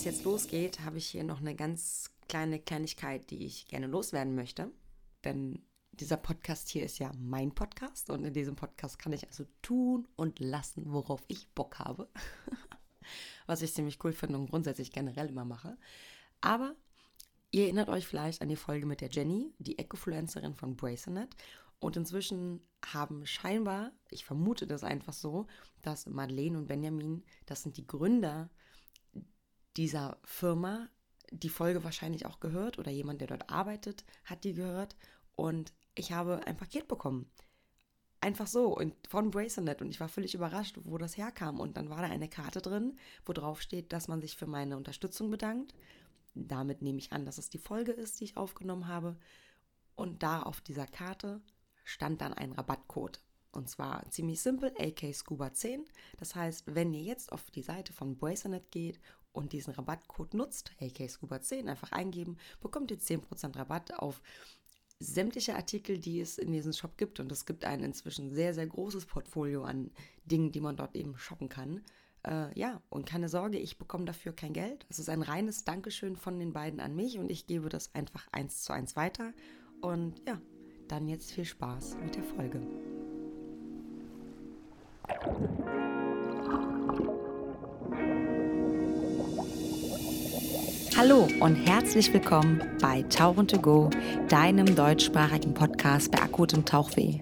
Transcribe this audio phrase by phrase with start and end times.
[0.00, 4.34] es jetzt losgeht, habe ich hier noch eine ganz kleine Kleinigkeit, die ich gerne loswerden
[4.34, 4.72] möchte.
[5.24, 5.62] Denn
[5.92, 10.08] dieser Podcast hier ist ja mein Podcast und in diesem Podcast kann ich also tun
[10.16, 12.08] und lassen, worauf ich Bock habe.
[13.46, 15.76] Was ich ziemlich cool finde und grundsätzlich generell immer mache.
[16.40, 16.74] Aber
[17.50, 21.36] ihr erinnert euch vielleicht an die Folge mit der Jenny, die Ecofluencerin von Bracenet.
[21.78, 25.46] Und inzwischen haben scheinbar, ich vermute das einfach so,
[25.82, 28.48] dass Madeleine und Benjamin, das sind die Gründer
[29.76, 30.88] dieser Firma,
[31.30, 34.96] die Folge wahrscheinlich auch gehört oder jemand, der dort arbeitet, hat die gehört.
[35.36, 37.30] Und ich habe ein Paket bekommen.
[38.20, 41.58] Einfach so und von Bracelet und ich war völlig überrascht, wo das herkam.
[41.58, 44.76] Und dann war da eine Karte drin, wo drauf steht, dass man sich für meine
[44.76, 45.74] Unterstützung bedankt.
[46.34, 49.16] Damit nehme ich an, dass es die Folge ist, die ich aufgenommen habe.
[49.94, 51.40] Und da auf dieser Karte
[51.84, 53.20] stand dann ein Rabattcode.
[53.52, 55.84] Und zwar ziemlich simpel, AK Scuba 10.
[56.18, 59.00] Das heißt, wenn ihr jetzt auf die Seite von Bracernet geht
[59.32, 64.22] und diesen Rabattcode nutzt, AK Scuba 10, einfach eingeben, bekommt ihr 10% Rabatt auf
[64.98, 67.20] sämtliche Artikel, die es in diesem Shop gibt.
[67.20, 69.90] Und es gibt ein inzwischen sehr, sehr großes Portfolio an
[70.24, 71.82] Dingen, die man dort eben shoppen kann.
[72.26, 74.86] Äh, ja, und keine Sorge, ich bekomme dafür kein Geld.
[74.90, 78.28] Es ist ein reines Dankeschön von den beiden an mich und ich gebe das einfach
[78.30, 79.32] eins zu eins weiter.
[79.80, 80.40] Und ja,
[80.88, 82.60] dann jetzt viel Spaß mit der Folge.
[91.02, 93.88] Hallo und herzlich willkommen bei Tauchen to Go,
[94.28, 97.20] deinem deutschsprachigen Podcast bei akutem Tauchweh.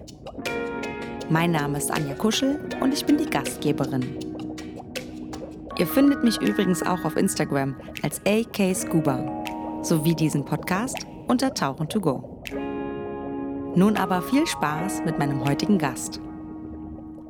[1.29, 4.17] Mein Name ist Anja Kuschel und ich bin die Gastgeberin.
[5.77, 9.45] Ihr findet mich übrigens auch auf Instagram als AK Scuba
[9.81, 10.97] sowie diesen Podcast
[11.29, 12.43] unter Tauchen to Go.
[13.77, 16.19] Nun aber viel Spaß mit meinem heutigen Gast.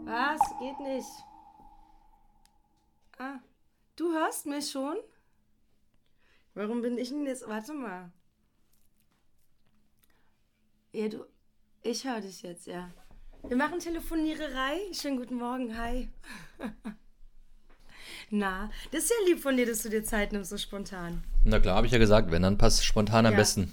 [0.06, 0.40] Was?
[0.60, 1.10] Geht nicht.
[3.20, 3.38] Ah,
[3.98, 4.96] du hörst mich schon?
[6.60, 7.48] Warum bin ich denn jetzt?
[7.48, 8.12] Warte mal.
[10.92, 11.26] Ja, du.
[11.84, 12.90] Ich höre dich jetzt, ja.
[13.48, 14.78] Wir machen Telefoniererei.
[14.92, 16.10] Schönen guten Morgen, hi.
[18.30, 21.24] Na, das ist ja lieb von dir, dass du dir Zeit nimmst, so spontan.
[21.46, 23.40] Na klar, habe ich ja gesagt, wenn, dann passt spontan am Ja.
[23.40, 23.72] besten.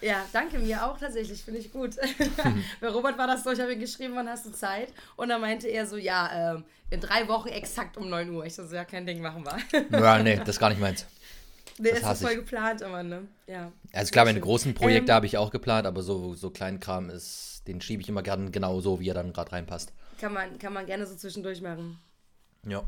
[0.00, 1.96] Ja, danke mir auch tatsächlich, finde ich gut.
[2.80, 4.94] Bei Robert war das so, ich habe ihm geschrieben, wann hast du Zeit?
[5.16, 8.46] Und dann meinte er so, ja, ähm, in drei Wochen exakt um 9 Uhr.
[8.46, 10.00] Ich so, ja, kein Ding, machen wir.
[10.00, 11.04] Ja, nee, das ist gar nicht meins.
[11.78, 12.38] Nee, Das ist voll ich.
[12.38, 13.26] geplant immer, ne?
[13.46, 13.72] Ja.
[13.92, 17.62] Also klar, meine großen Projekte Ähm, habe ich auch geplant, aber so, so Kleinkram ist,
[17.66, 19.92] den schiebe ich immer gern genau so, wie er dann gerade reinpasst.
[20.20, 21.98] Kann man, kann man gerne so zwischendurch machen.
[22.66, 22.82] Ja.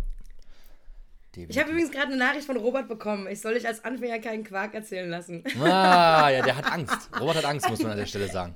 [1.37, 3.27] Ich habe übrigens gerade eine Nachricht von Robert bekommen.
[3.27, 5.45] Ich soll dich als Anfänger keinen Quark erzählen lassen.
[5.61, 7.11] Ah, ja, der hat Angst.
[7.21, 8.55] Robert hat Angst, muss man an der Stelle sagen.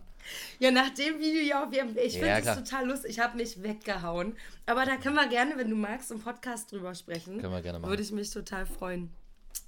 [0.61, 1.69] Ja, nach dem Video ja auch.
[2.03, 3.11] Ich finde Ja, das total lustig.
[3.11, 4.35] Ich habe mich weggehauen.
[4.65, 7.39] Aber da können wir gerne, wenn du magst, im Podcast drüber sprechen.
[7.41, 7.91] Können wir gerne machen.
[7.91, 9.11] Würde ich mich total freuen.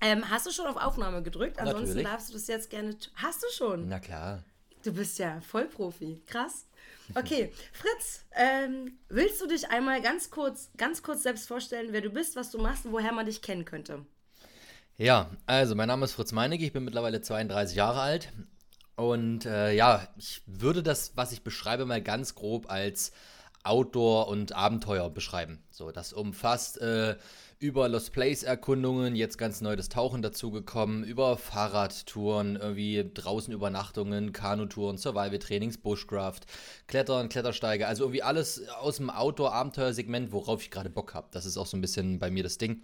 [0.02, 1.60] Ähm, hast du schon auf Aufnahme gedrückt?
[1.60, 2.06] Ansonsten Natürlich.
[2.08, 2.96] darfst du das jetzt gerne.
[3.14, 3.88] Hast du schon?
[3.88, 4.42] Na klar.
[4.82, 6.20] Du bist ja Vollprofi.
[6.26, 6.66] Krass.
[7.14, 12.08] Okay, Fritz, ähm, willst du dich einmal ganz kurz, ganz kurz selbst vorstellen, wer du
[12.08, 14.06] bist, was du machst und woher man dich kennen könnte?
[14.96, 18.32] Ja, also mein Name ist Fritz Meinecke, ich bin mittlerweile 32 Jahre alt.
[18.96, 23.12] Und äh, ja, ich würde das, was ich beschreibe, mal ganz grob als
[23.64, 25.62] Outdoor und Abenteuer beschreiben.
[25.70, 27.16] So, das umfasst äh,
[27.62, 34.32] über Lost Place Erkundungen, jetzt ganz neu das Tauchen dazugekommen, über Fahrradtouren, irgendwie draußen Übernachtungen,
[34.32, 36.40] Kanutouren, Survival Trainings, Bushcraft,
[36.88, 41.28] Klettern, Klettersteige, also irgendwie alles aus dem Outdoor-Abenteuer-Segment, worauf ich gerade Bock habe.
[41.30, 42.82] Das ist auch so ein bisschen bei mir das Ding.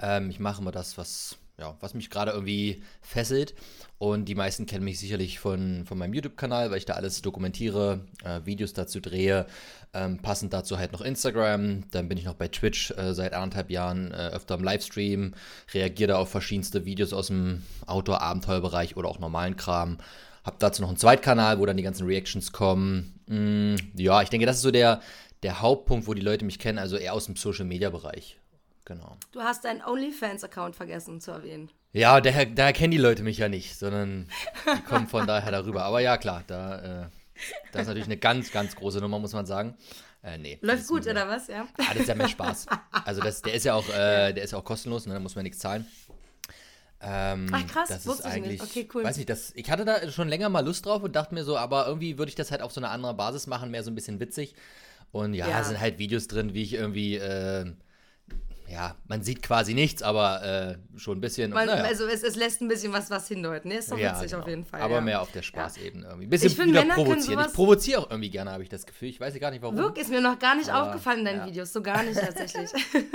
[0.00, 3.54] Ähm, ich mache immer das, was, ja, was mich gerade irgendwie fesselt.
[3.98, 8.00] Und die meisten kennen mich sicherlich von, von meinem YouTube-Kanal, weil ich da alles dokumentiere,
[8.24, 9.46] äh, Videos dazu drehe.
[9.92, 11.84] Ähm, passend dazu halt noch Instagram.
[11.90, 15.34] Dann bin ich noch bei Twitch äh, seit anderthalb Jahren äh, öfter im Livestream.
[15.74, 19.98] Reagiere da auf verschiedenste Videos aus dem Outdoor-Abenteuerbereich oder auch normalen Kram.
[20.44, 23.20] Hab dazu noch einen Zweitkanal, wo dann die ganzen Reactions kommen.
[23.26, 25.02] Mm, ja, ich denke, das ist so der,
[25.42, 28.39] der Hauptpunkt, wo die Leute mich kennen, also eher aus dem Social-Media-Bereich.
[28.90, 29.16] Genau.
[29.30, 31.70] Du hast deinen OnlyFans-Account vergessen zu erwähnen.
[31.92, 34.26] Ja, daher, daher kennen die Leute mich ja nicht, sondern
[34.66, 35.84] die kommen von daher darüber.
[35.84, 37.06] Aber ja, klar, da, äh,
[37.70, 39.76] das ist natürlich eine ganz, ganz große Nummer, muss man sagen.
[40.24, 40.58] Äh, nee.
[40.60, 41.46] Läuft gut, nur- oder was?
[41.46, 41.68] Ja.
[41.78, 42.66] Ah, das ist ja mehr Spaß.
[43.04, 45.14] Also das, der ist ja auch, äh, der ist ja auch kostenlos, ne?
[45.14, 45.86] da muss man nichts zahlen.
[47.00, 48.60] Ähm, Ach, krass, das wusste ist ich nicht.
[48.60, 49.04] eigentlich, Okay, cool.
[49.04, 51.56] Weiß nicht, das, ich hatte da schon länger mal Lust drauf und dachte mir so,
[51.56, 53.94] aber irgendwie würde ich das halt auf so eine andere Basis machen, mehr so ein
[53.94, 54.54] bisschen witzig.
[55.12, 55.62] Und ja, Ja.
[55.64, 57.72] sind halt Videos drin, wie ich irgendwie, äh,
[58.70, 61.50] ja, man sieht quasi nichts, aber äh, schon ein bisschen.
[61.50, 61.82] Man, naja.
[61.84, 63.68] Also es, es lässt ein bisschen was, was hindeuten.
[63.68, 63.78] Ne?
[63.78, 64.42] Ist doch Ja, witzig genau.
[64.42, 64.80] auf jeden Fall.
[64.80, 65.00] Aber ja.
[65.00, 66.26] mehr auf der Spaßebene irgendwie.
[66.26, 67.44] Ein bisschen Ich find, wieder Männer provozieren.
[67.46, 69.08] Ich provoziere auch irgendwie gerne, habe ich das Gefühl.
[69.08, 69.76] Ich weiß gar nicht warum.
[69.76, 71.46] Wirk ist mir noch gar nicht Aber, aufgefallen in deinen ja.
[71.46, 71.72] Videos.
[71.72, 72.70] So gar nicht tatsächlich.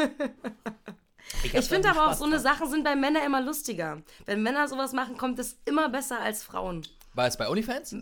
[1.43, 4.03] Ich, ich finde aber auch, so eine Sachen sind bei Männern immer lustiger.
[4.27, 6.85] Wenn Männer sowas machen, kommt es immer besser als Frauen.
[7.15, 7.95] War es bei OnlyFans?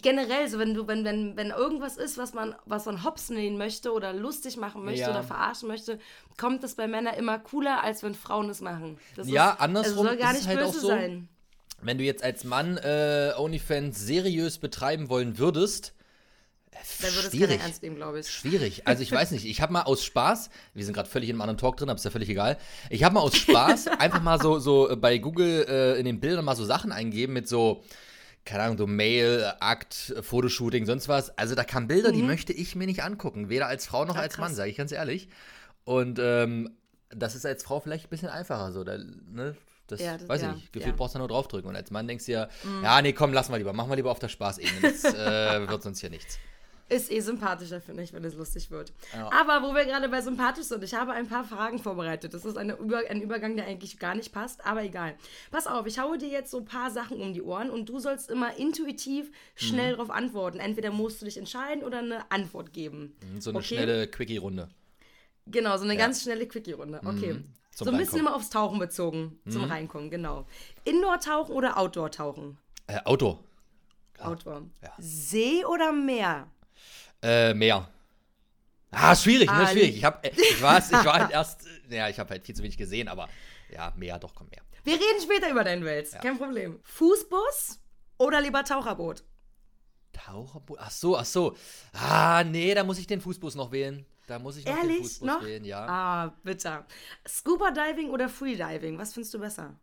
[0.00, 3.58] Generell, so wenn du, wenn, wenn, wenn irgendwas ist, was man, was man hops nehmen
[3.58, 5.10] möchte oder lustig machen möchte ja.
[5.10, 5.98] oder verarschen möchte,
[6.36, 8.98] kommt das bei Männern immer cooler, als wenn Frauen es machen.
[9.16, 11.28] Das ja, ist, andersrum also soll gar nicht ist halt auch so, sein.
[11.80, 15.94] Wenn du jetzt als Mann äh, OnlyFans seriös betreiben wollen würdest,
[17.00, 18.28] dann würde es keiner ernst nehmen, glaube ich.
[18.28, 18.86] Schwierig.
[18.86, 21.42] Also ich weiß nicht, ich habe mal aus Spaß, wir sind gerade völlig in einem
[21.42, 22.58] anderen Talk drin, aber ist ja völlig egal.
[22.90, 26.44] Ich habe mal aus Spaß einfach mal so, so bei Google äh, in den Bildern
[26.44, 27.82] mal so Sachen eingeben mit so,
[28.48, 31.36] keine Ahnung, so Mail, Akt, Fotoshooting, sonst was.
[31.36, 32.14] Also da kamen Bilder, mhm.
[32.14, 33.50] die möchte ich mir nicht angucken.
[33.50, 35.28] Weder als Frau noch Ach, als Mann, sage ich ganz ehrlich.
[35.84, 36.70] Und ähm,
[37.10, 38.84] das ist als Frau vielleicht ein bisschen einfacher so.
[38.84, 39.54] Da, ne?
[39.86, 40.72] Das, ja, das weiß ja, ich nicht.
[40.72, 40.96] Gefühlt ja.
[40.96, 41.68] brauchst du nur draufdrücken.
[41.68, 42.82] Und als Mann denkst du ja, mhm.
[42.82, 43.74] ja, nee, komm, lass mal lieber.
[43.74, 44.80] Mach mal lieber auf der Spaßebene.
[44.80, 46.38] Das äh, wird sonst hier nichts.
[46.90, 48.94] Ist eh sympathischer, finde ich, wenn es lustig wird.
[49.12, 49.30] Ja.
[49.30, 52.32] Aber wo wir gerade bei sympathisch sind, ich habe ein paar Fragen vorbereitet.
[52.32, 55.14] Das ist eine Über ein Übergang, der eigentlich gar nicht passt, aber egal.
[55.50, 57.98] Pass auf, ich haue dir jetzt so ein paar Sachen um die Ohren und du
[57.98, 59.96] sollst immer intuitiv schnell mhm.
[59.96, 60.60] darauf antworten.
[60.60, 63.14] Entweder musst du dich entscheiden oder eine Antwort geben.
[63.22, 63.66] Mhm, so eine okay?
[63.66, 64.70] schnelle Quickie-Runde.
[65.46, 66.00] Genau, so eine ja.
[66.00, 67.00] ganz schnelle Quickie-Runde.
[67.04, 67.34] Okay.
[67.34, 67.44] Mhm.
[67.74, 69.70] so ein bisschen immer aufs Tauchen bezogen, zum mhm.
[69.70, 70.46] Reinkommen, genau.
[70.84, 72.56] Indoor-Tauchen oder Outdoor-Tauchen?
[72.86, 73.44] Äh, Outdoor.
[74.20, 74.62] Outdoor.
[74.82, 74.92] Ja.
[74.98, 76.48] See oder Meer?
[77.22, 77.88] Äh, mehr.
[78.90, 79.66] Ah, schwierig, ne?
[79.66, 79.96] Schwierig.
[79.96, 82.62] Ich, hab, äh, ich, war, ich war halt erst, ja, ich habe halt viel zu
[82.62, 83.28] wenig gesehen, aber
[83.70, 84.62] ja, mehr, doch, komm, mehr.
[84.84, 86.20] Wir reden später über deinen Wels, ja.
[86.20, 86.80] kein Problem.
[86.84, 87.80] Fußbus
[88.16, 89.24] oder lieber Taucherboot?
[90.12, 90.78] Taucherboot?
[90.80, 91.56] Ach so, ach so.
[91.92, 94.06] Ah, nee, da muss ich den Fußbus noch wählen.
[94.26, 94.96] Da muss ich noch Ehrlich?
[94.96, 95.42] den Fußbus noch?
[95.44, 95.86] wählen, ja.
[95.86, 96.84] Ah, bitte.
[97.26, 98.98] Scuba Diving oder Freediving?
[98.98, 99.78] Was findest du besser?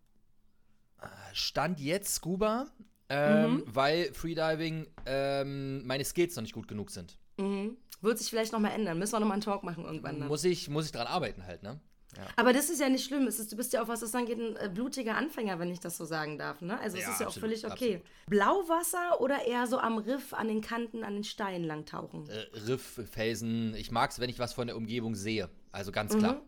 [1.34, 2.68] Stand jetzt Scuba,
[3.10, 3.64] ähm, mhm.
[3.68, 7.18] weil Freediving ähm, meine Skills noch nicht gut genug sind.
[7.38, 7.78] Mhm.
[8.02, 9.00] Wird sich vielleicht nochmal ändern.
[9.00, 10.20] Müssen wir nochmal einen Talk machen irgendwann.
[10.20, 10.28] Dann.
[10.28, 11.80] Muss ich, muss ich dran arbeiten halt, ne?
[12.16, 12.24] Ja.
[12.38, 13.28] Aber das ist ja nicht schlimm.
[13.28, 15.98] Ist, du bist ja auch, was das angeht, ein äh, blutiger Anfänger, wenn ich das
[15.98, 16.62] so sagen darf.
[16.62, 16.80] Ne?
[16.80, 17.96] Also es ja, ist ja absolut, auch völlig okay.
[17.96, 18.28] Absolut.
[18.28, 22.30] Blauwasser oder eher so am Riff, an den Kanten, an den Steinen lang tauchen?
[22.30, 23.76] Äh, Riff, Felsen.
[23.76, 25.50] Ich mag es, wenn ich was von der Umgebung sehe.
[25.72, 26.36] Also ganz klar.
[26.36, 26.42] Mhm.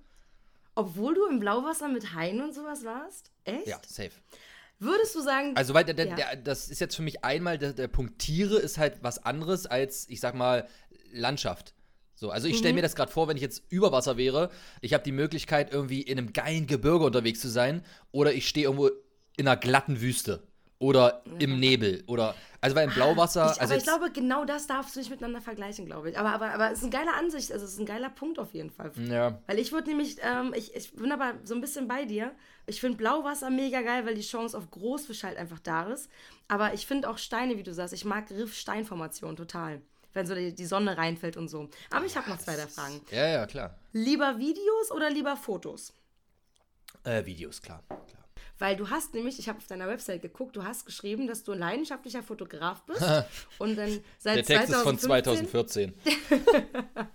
[0.75, 3.31] Obwohl du im Blauwasser mit Haien und sowas warst?
[3.43, 3.67] Echt?
[3.67, 4.11] Ja, safe.
[4.79, 5.53] Würdest du sagen.
[5.55, 6.15] Also, weil der, der, ja.
[6.15, 10.07] der, das ist jetzt für mich einmal, der, Punkt Tiere ist halt was anderes als,
[10.09, 10.67] ich sag mal,
[11.11, 11.73] Landschaft.
[12.15, 12.77] So, also ich stelle mhm.
[12.77, 14.49] mir das gerade vor, wenn ich jetzt über Wasser wäre,
[14.81, 18.65] ich habe die Möglichkeit, irgendwie in einem geilen Gebirge unterwegs zu sein, oder ich stehe
[18.65, 18.89] irgendwo
[19.37, 20.41] in einer glatten Wüste
[20.79, 22.35] oder im Nebel oder
[22.67, 23.51] also weil im Blauwasser.
[23.53, 26.17] Ich, also aber ich glaube, genau das darfst du nicht miteinander vergleichen, glaube ich.
[26.17, 28.53] Aber, aber, aber es ist eine geile Ansicht, also es ist ein geiler Punkt auf
[28.53, 28.91] jeden Fall.
[29.09, 29.39] Ja.
[29.47, 32.31] Weil ich würde nämlich, ähm, ich, ich bin aber so ein bisschen bei dir.
[32.65, 36.09] Ich finde Blauwasser mega geil, weil die Chance auf Großfisch halt einfach da ist.
[36.47, 39.81] Aber ich finde auch Steine, wie du sagst, ich mag Riff-Steinformation total.
[40.13, 41.69] Wenn so die, die, Sonne reinfällt und so.
[41.91, 43.01] Aber ich habe noch zwei der Fragen.
[43.11, 43.75] Ja, ja, klar.
[43.93, 45.93] Lieber Videos oder lieber Fotos?
[47.03, 47.83] Äh, Videos, klar.
[48.59, 51.51] Weil du hast nämlich, ich habe auf deiner Website geguckt, du hast geschrieben, dass du
[51.51, 53.01] ein leidenschaftlicher Fotograf bist.
[53.59, 55.93] und dann seit Der Text 2015, ist von 2014.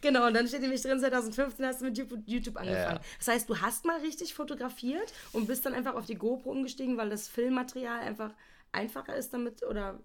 [0.00, 2.96] genau, und dann steht nämlich drin, 2015 hast du mit YouTube angefangen.
[2.96, 3.00] Ja.
[3.18, 6.96] Das heißt, du hast mal richtig fotografiert und bist dann einfach auf die GoPro umgestiegen,
[6.96, 8.30] weil das Filmmaterial einfach
[8.72, 10.00] einfacher ist damit oder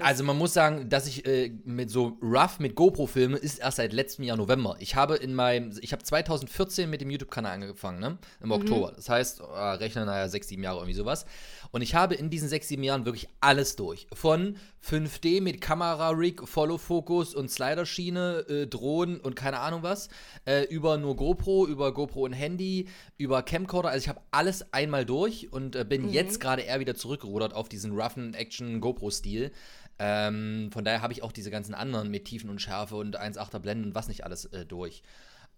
[0.00, 3.76] also man muss sagen, dass ich äh, mit so rough mit GoPro filme, ist erst
[3.78, 4.76] seit letztem Jahr November.
[4.80, 8.18] Ich habe in meinem, ich habe 2014 mit dem YouTube-Kanal angefangen, ne?
[8.40, 8.52] Im mhm.
[8.52, 8.92] Oktober.
[8.94, 11.26] Das heißt, oh, rechne naja sechs, sieben Jahre irgendwie sowas.
[11.70, 14.06] Und ich habe in diesen sechs, sieben Jahren wirklich alles durch.
[14.12, 14.56] Von
[14.88, 20.08] 5D mit Kamera-Rig, Follow-Focus und Sliderschiene, äh, Drohnen und keine Ahnung was,
[20.44, 23.88] äh, über nur GoPro, über GoPro und Handy, über Camcorder.
[23.88, 26.08] Also ich habe alles einmal durch und äh, bin mhm.
[26.10, 29.50] jetzt gerade eher wieder zurückgerudert auf diesen roughen Action-GoPro-Stil.
[29.98, 33.58] Ähm, von daher habe ich auch diese ganzen anderen mit Tiefen und Schärfe und 1,8er
[33.58, 35.02] Blenden und was nicht alles äh, durch.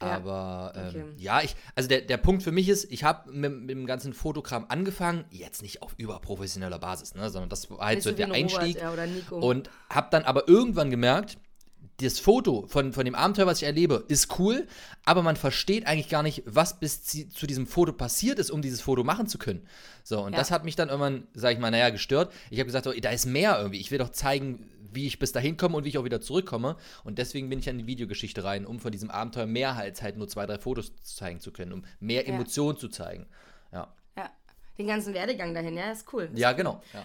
[0.00, 3.52] Aber ja, ähm, ja, ich, also der, der Punkt für mich ist, ich habe mit,
[3.52, 8.02] mit, dem ganzen Fotokram angefangen, jetzt nicht auf überprofessioneller Basis, ne, sondern das war halt
[8.02, 8.80] so der Einstieg.
[8.80, 11.38] Robert, ja, und habe dann aber irgendwann gemerkt,
[12.00, 14.66] das Foto von, von dem Abenteuer, was ich erlebe, ist cool,
[15.04, 18.80] aber man versteht eigentlich gar nicht, was bis zu diesem Foto passiert ist, um dieses
[18.80, 19.66] Foto machen zu können.
[20.04, 20.38] So, und ja.
[20.38, 22.32] das hat mich dann irgendwann, sag ich mal, naja, gestört.
[22.50, 23.80] Ich habe gesagt, oh, da ist mehr irgendwie.
[23.80, 26.76] Ich will doch zeigen, wie ich bis dahin komme und wie ich auch wieder zurückkomme.
[27.02, 30.16] Und deswegen bin ich an die Videogeschichte rein, um von diesem Abenteuer mehr als halt
[30.16, 32.32] nur zwei, drei Fotos zeigen zu können, um mehr ja.
[32.32, 33.26] Emotionen zu zeigen.
[33.72, 33.92] Ja.
[34.16, 34.30] Ja,
[34.78, 36.30] den ganzen Werdegang dahin, ja, ist cool.
[36.34, 36.80] Ja, genau.
[36.94, 37.04] Ja.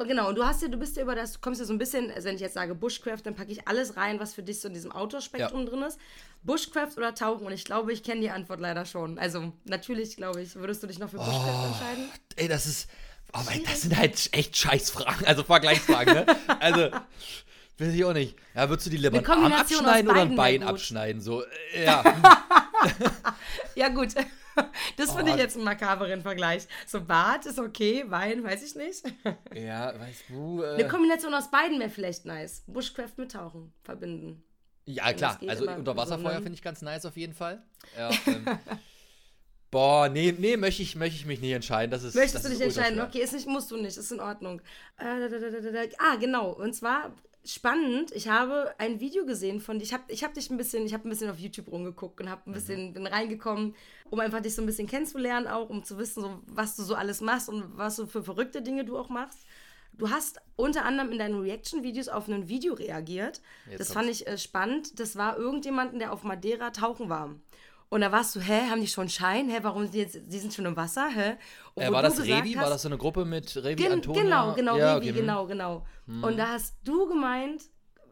[0.00, 1.72] Oh, genau, und du hast ja, du bist ja über das, du kommst ja so
[1.72, 4.44] ein bisschen, also wenn ich jetzt sage Bushcraft, dann packe ich alles rein, was für
[4.44, 5.70] dich so in diesem Outdoor-Spektrum ja.
[5.70, 5.98] drin ist.
[6.44, 7.46] Bushcraft oder Tauchen?
[7.46, 9.18] Und ich glaube, ich kenne die Antwort leider schon.
[9.18, 12.04] Also, natürlich, glaube ich, würdest du dich noch für Bushcraft oh, entscheiden?
[12.36, 12.88] Ey, das ist.
[13.32, 16.26] Oh mein, das sind halt echt Scheißfragen, also Vergleichsfragen, ne?
[16.60, 16.90] Also,
[17.78, 18.36] Weiß ich auch nicht.
[18.56, 21.20] Ja, würdest du die Lippen Arm abschneiden oder ein Bein abschneiden?
[21.20, 22.02] So, äh, ja.
[23.76, 24.14] ja, gut.
[24.96, 25.34] das finde oh.
[25.34, 26.66] ich jetzt einen makaberen Vergleich.
[26.86, 29.04] So Bart ist okay, Wein, weiß ich nicht.
[29.54, 30.62] ja, weißt du.
[30.62, 30.74] Äh...
[30.74, 32.64] Eine Kombination aus beiden wäre vielleicht nice.
[32.66, 34.42] Bushcraft mit Tauchen verbinden.
[34.84, 35.38] Ja, klar.
[35.46, 37.62] Also Unterwasserfeuer so, finde ich ganz nice auf jeden Fall.
[37.96, 38.46] Ja, ähm,
[39.70, 41.90] Boah, nee, nee, möchte ich, möchte ich mich nicht entscheiden.
[41.90, 43.00] Das ist, Möchtest das du dich entscheiden?
[43.00, 44.62] Okay, ist nicht, musst du nicht, ist in Ordnung.
[44.96, 46.52] Äh, ah, genau.
[46.52, 47.12] Und zwar
[47.48, 48.12] spannend.
[48.12, 49.84] Ich habe ein Video gesehen von dir.
[49.84, 52.30] Ich habe ich hab dich ein bisschen, ich habe ein bisschen auf YouTube rumgeguckt und
[52.30, 52.54] habe ein mhm.
[52.54, 53.74] bisschen, bin reingekommen,
[54.10, 56.94] um einfach dich so ein bisschen kennenzulernen, auch um zu wissen, so, was du so
[56.94, 59.38] alles machst und was so für verrückte Dinge du auch machst.
[59.94, 63.40] Du hast unter anderem in deinen Reaction-Videos auf ein Video reagiert.
[63.68, 65.00] Jetzt das fand ich äh, spannend.
[65.00, 67.34] Das war irgendjemanden, der auf Madeira tauchen war.
[67.90, 69.48] Und da warst du, hä, haben die schon Schein?
[69.48, 71.08] Hä, warum sind die jetzt, die sind schon im Wasser?
[71.08, 71.36] Hä?
[71.74, 72.52] Äh, war das Revi?
[72.52, 74.22] Hast, war das so eine Gruppe mit Revi, gen, Antonia?
[74.22, 75.20] Genau, genau, ja, Revi, okay.
[75.20, 75.86] genau, genau.
[76.06, 76.22] Hm.
[76.22, 77.62] Und da hast du gemeint,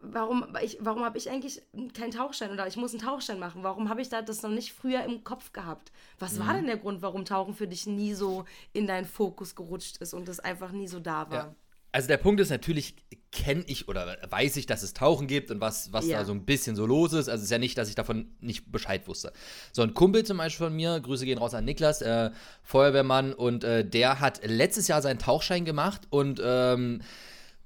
[0.00, 1.62] warum, ich, warum habe ich eigentlich
[1.94, 3.62] keinen Tauchschein oder ich muss einen Tauchschein machen?
[3.62, 5.92] Warum habe ich da das noch nicht früher im Kopf gehabt?
[6.18, 6.46] Was mhm.
[6.46, 10.14] war denn der Grund, warum Tauchen für dich nie so in deinen Fokus gerutscht ist
[10.14, 11.36] und es einfach nie so da war?
[11.36, 11.54] Ja.
[11.92, 12.94] Also der Punkt ist natürlich,
[13.32, 16.18] kenne ich oder weiß ich, dass es Tauchen gibt und was, was ja.
[16.18, 17.28] da so ein bisschen so los ist.
[17.28, 19.32] Also es ist ja nicht, dass ich davon nicht Bescheid wusste.
[19.72, 22.30] So ein Kumpel zum Beispiel von mir, Grüße gehen raus an Niklas, äh,
[22.62, 27.00] Feuerwehrmann, und äh, der hat letztes Jahr seinen Tauchschein gemacht und ähm,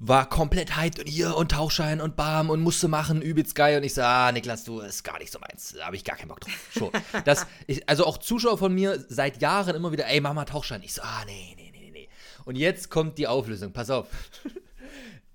[0.00, 3.76] war komplett hyped und hier und Tauchschein und bam und musste machen, übelst geil.
[3.76, 5.74] Und ich so, ah, Niklas, du, ist gar nicht so meins.
[5.76, 6.52] Da habe ich gar keinen Bock drauf.
[6.72, 6.90] Schon.
[7.26, 10.82] das, ich, also auch Zuschauer von mir seit Jahren immer wieder, ey, mach mal Tauchschein.
[10.82, 11.59] Ich so, ah, nee, nee,
[12.44, 13.72] und jetzt kommt die Auflösung.
[13.72, 14.08] Pass auf.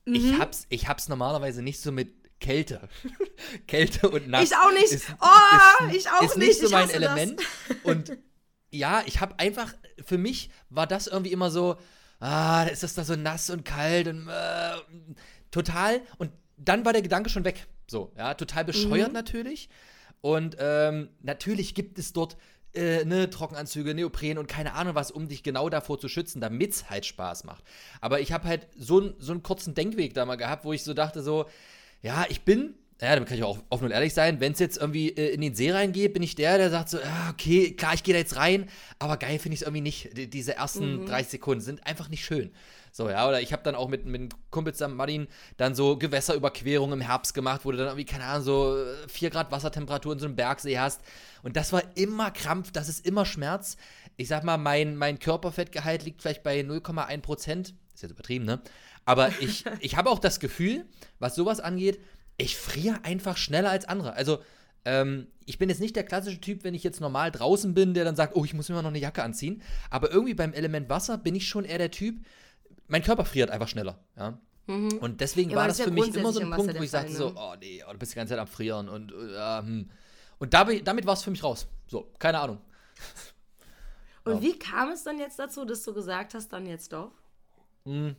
[0.07, 0.15] Mhm.
[0.15, 2.87] Ich, hab's, ich hab's normalerweise nicht so mit Kälte.
[3.67, 4.43] Kälte und Nass.
[4.43, 4.91] Ich auch nicht.
[4.91, 6.49] Ist, oh, ist, ich auch ist nicht.
[6.49, 7.39] Ist nicht so mein Element.
[7.39, 7.77] Das.
[7.83, 8.17] Und
[8.69, 9.73] ja, ich habe einfach,
[10.05, 11.77] für mich war das irgendwie immer so,
[12.19, 14.73] ah, ist das da so nass und kalt und äh,
[15.51, 16.01] total.
[16.17, 17.65] Und dann war der Gedanke schon weg.
[17.87, 19.13] So, ja, total bescheuert mhm.
[19.13, 19.69] natürlich.
[20.21, 22.37] Und ähm, natürlich gibt es dort
[22.75, 26.71] äh, ne, Trockenanzüge, Neopren und keine Ahnung was, um dich genau davor zu schützen, damit
[26.71, 27.63] es halt Spaß macht.
[28.01, 30.93] Aber ich habe halt so, so einen kurzen Denkweg da mal gehabt, wo ich so
[30.93, 31.45] dachte, so,
[32.01, 34.77] ja, ich bin ja, damit kann ich auch offen und ehrlich sein, wenn es jetzt
[34.77, 37.93] irgendwie äh, in den See reingeht, bin ich der, der sagt so, ja, okay, klar,
[37.93, 40.17] ich gehe da jetzt rein, aber geil finde ich es irgendwie nicht.
[40.17, 41.05] Die, diese ersten mhm.
[41.05, 42.51] 30 Sekunden sind einfach nicht schön.
[42.95, 45.97] So, ja, oder ich habe dann auch mit, mit einem Kumpel zusammen, Martin, dann so
[45.97, 50.19] Gewässerüberquerungen im Herbst gemacht, wo du dann irgendwie, keine Ahnung, so 4 Grad Wassertemperatur in
[50.19, 51.01] so einem Bergsee hast.
[51.43, 53.75] Und das war immer Krampf, das ist immer Schmerz.
[54.15, 57.73] Ich sag mal, mein, mein Körperfettgehalt liegt vielleicht bei 0,1 Prozent.
[57.93, 58.61] Ist jetzt übertrieben, ne?
[59.03, 60.85] Aber ich, ich habe auch das Gefühl,
[61.19, 61.99] was sowas angeht,
[62.37, 64.13] ich friere einfach schneller als andere.
[64.13, 64.39] Also,
[64.85, 68.05] ähm, ich bin jetzt nicht der klassische Typ, wenn ich jetzt normal draußen bin, der
[68.05, 69.61] dann sagt, oh, ich muss mir mal noch eine Jacke anziehen.
[69.89, 72.23] Aber irgendwie beim Element Wasser bin ich schon eher der Typ,
[72.87, 73.99] mein Körper friert einfach schneller.
[74.15, 74.39] Ja?
[74.67, 74.97] Mhm.
[74.99, 77.11] Und deswegen ja, war das, das für mich immer so ein Punkt, wo ich sagte
[77.11, 77.17] ne?
[77.17, 78.89] so, oh nee, oh, du bist die ganze Zeit am Frieren.
[78.89, 79.89] Und, äh, hm.
[80.39, 81.67] und damit, damit war es für mich raus.
[81.87, 82.59] So, keine Ahnung.
[84.25, 84.41] Und ja.
[84.41, 87.11] wie kam es dann jetzt dazu, dass du gesagt hast, dann jetzt doch?
[87.83, 88.15] Mhm.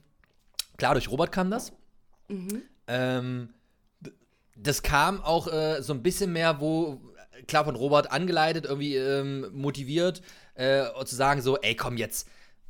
[0.77, 1.73] Klar, durch Robert kam das.
[2.29, 2.63] Mhm.
[2.87, 3.55] Ähm,
[4.57, 7.01] das kam auch äh, so ein bisschen mehr, wo,
[7.49, 10.23] klar von Robert angeleitet, irgendwie ähm, motiviert,
[10.55, 12.29] äh, zu sagen so, ey, komm jetzt,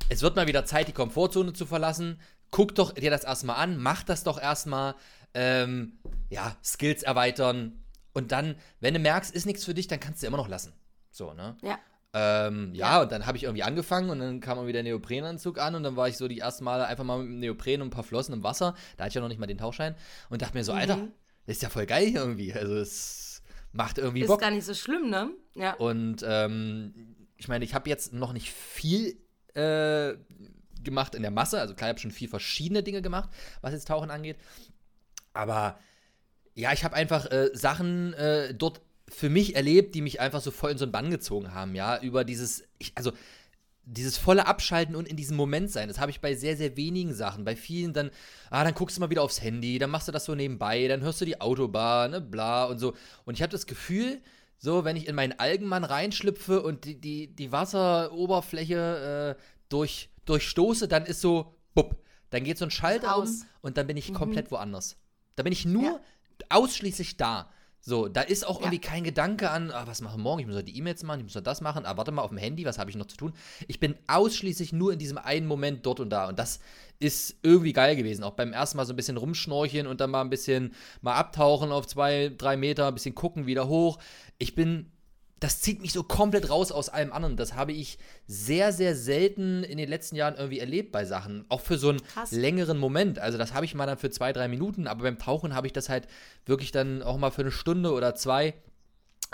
[0.09, 2.19] es wird mal wieder Zeit, die Komfortzone zu verlassen.
[2.51, 4.95] Guck doch dir das erstmal an, mach das doch erstmal,
[5.33, 5.99] ähm,
[6.29, 7.83] ja, Skills erweitern.
[8.13, 10.73] Und dann, wenn du merkst, ist nichts für dich, dann kannst du immer noch lassen.
[11.11, 11.57] So, ne?
[11.61, 11.77] Ja.
[12.13, 15.59] Ähm, ja, ja, und dann habe ich irgendwie angefangen und dann kam wieder der Neoprenanzug
[15.59, 17.87] an und dann war ich so die ersten Male einfach mal mit dem Neopren und
[17.87, 18.75] ein paar Flossen im Wasser.
[18.95, 19.95] Da hatte ich ja noch nicht mal den Tauchschein
[20.29, 20.79] und dachte mir so, mhm.
[20.79, 21.07] Alter,
[21.45, 22.53] das ist ja voll geil irgendwie.
[22.53, 24.39] Also es macht irgendwie ist Bock.
[24.39, 25.29] Ist gar nicht so schlimm, ne?
[25.53, 25.73] Ja.
[25.73, 29.17] Und ähm, ich meine, ich habe jetzt noch nicht viel
[29.57, 30.17] äh,
[30.83, 31.59] gemacht in der Masse.
[31.59, 33.29] Also klar, ich habe schon viel verschiedene Dinge gemacht,
[33.61, 34.37] was jetzt Tauchen angeht.
[35.33, 35.79] Aber
[36.55, 40.51] ja, ich habe einfach äh, Sachen äh, dort für mich erlebt, die mich einfach so
[40.51, 43.11] voll in so einen Bann gezogen haben, ja, über dieses, ich, also
[43.83, 47.13] dieses volle Abschalten und in diesem Moment sein, das habe ich bei sehr, sehr wenigen
[47.13, 47.45] Sachen.
[47.45, 48.11] Bei vielen dann,
[48.49, 51.01] ah, dann guckst du mal wieder aufs Handy, dann machst du das so nebenbei, dann
[51.01, 52.95] hörst du die Autobahn, ne, bla und so.
[53.23, 54.21] Und ich habe das Gefühl,
[54.57, 60.87] so, wenn ich in meinen Algenmann reinschlüpfe und die, die, die Wasseroberfläche äh, durch, durchstoße,
[60.87, 61.97] dann ist so, bupp,
[62.31, 64.15] dann geht so ein Schalter um und dann bin ich mhm.
[64.15, 64.97] komplett woanders.
[65.35, 65.99] Da bin ich nur ja.
[66.49, 67.51] ausschließlich da.
[67.87, 70.41] So, da ist auch irgendwie kein Gedanke an, ah, was mache ich morgen?
[70.41, 72.31] Ich muss ja die E-Mails machen, ich muss ja das machen, ah, warte mal auf
[72.31, 73.33] dem Handy, was habe ich noch zu tun?
[73.69, 76.27] Ich bin ausschließlich nur in diesem einen Moment dort und da.
[76.27, 76.59] Und das
[76.99, 78.25] ist irgendwie geil gewesen.
[78.25, 81.71] Auch beim ersten Mal so ein bisschen rumschnorcheln und dann mal ein bisschen mal abtauchen
[81.71, 83.99] auf zwei, drei Meter, ein bisschen gucken, wieder hoch.
[84.37, 84.91] Ich bin
[85.39, 87.37] das zieht mich so komplett raus aus allem anderen.
[87.37, 91.45] Das habe ich sehr, sehr selten in den letzten Jahren irgendwie erlebt bei Sachen.
[91.49, 92.31] Auch für so einen Krass.
[92.31, 93.19] längeren Moment.
[93.19, 95.73] Also das habe ich mal dann für zwei, drei Minuten, aber beim Tauchen habe ich
[95.73, 96.07] das halt
[96.45, 98.55] wirklich dann auch mal für eine Stunde oder zwei.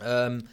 [0.03, 0.43] Ähm,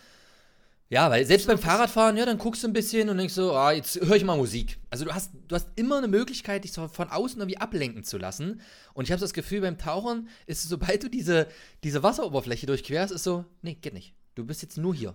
[0.88, 3.70] Ja, weil selbst beim Fahrradfahren, ja, dann guckst du ein bisschen und denkst so, ah,
[3.70, 4.78] jetzt höre ich mal Musik.
[4.90, 8.18] Also du hast, du hast immer eine Möglichkeit, dich so von außen irgendwie ablenken zu
[8.18, 8.60] lassen.
[8.92, 11.46] Und ich habe das Gefühl, beim Tauchen ist es, sobald du diese,
[11.84, 14.14] diese Wasseroberfläche durchquerst, ist so, nee, geht nicht.
[14.34, 15.14] Du bist jetzt nur hier.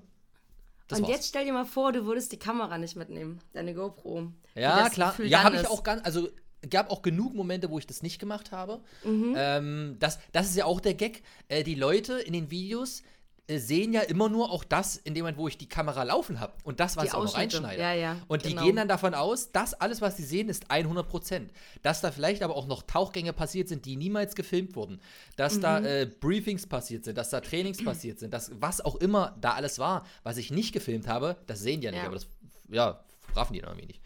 [0.87, 1.15] Das und war's.
[1.15, 4.31] jetzt stell dir mal vor, du würdest die Kamera nicht mitnehmen, deine GoPro.
[4.53, 5.19] Ja, klar.
[5.21, 6.29] Ja, habe ich auch ganz, also
[6.69, 8.81] gab auch genug Momente, wo ich das nicht gemacht habe.
[9.03, 9.35] Mhm.
[9.37, 11.23] Ähm, das, das ist ja auch der Gag.
[11.47, 13.03] Äh, die Leute in den Videos,
[13.47, 16.53] sehen ja immer nur auch das in dem Moment, wo ich die Kamera laufen habe
[16.63, 17.81] und das, was die ich auch noch reinschneide.
[17.81, 18.61] Ja, ja, und genau.
[18.61, 21.51] die gehen dann davon aus, dass alles, was sie sehen, ist 100 Prozent.
[21.83, 24.99] Dass da vielleicht aber auch noch Tauchgänge passiert sind, die niemals gefilmt wurden.
[25.35, 25.61] Dass mhm.
[25.61, 29.53] da äh, Briefings passiert sind, dass da Trainings passiert sind, dass was auch immer da
[29.53, 32.01] alles war, was ich nicht gefilmt habe, das sehen die ja nicht.
[32.01, 32.07] Ja.
[32.07, 32.27] Aber das,
[32.69, 32.99] ja,
[33.35, 34.01] raffen die dann irgendwie nicht.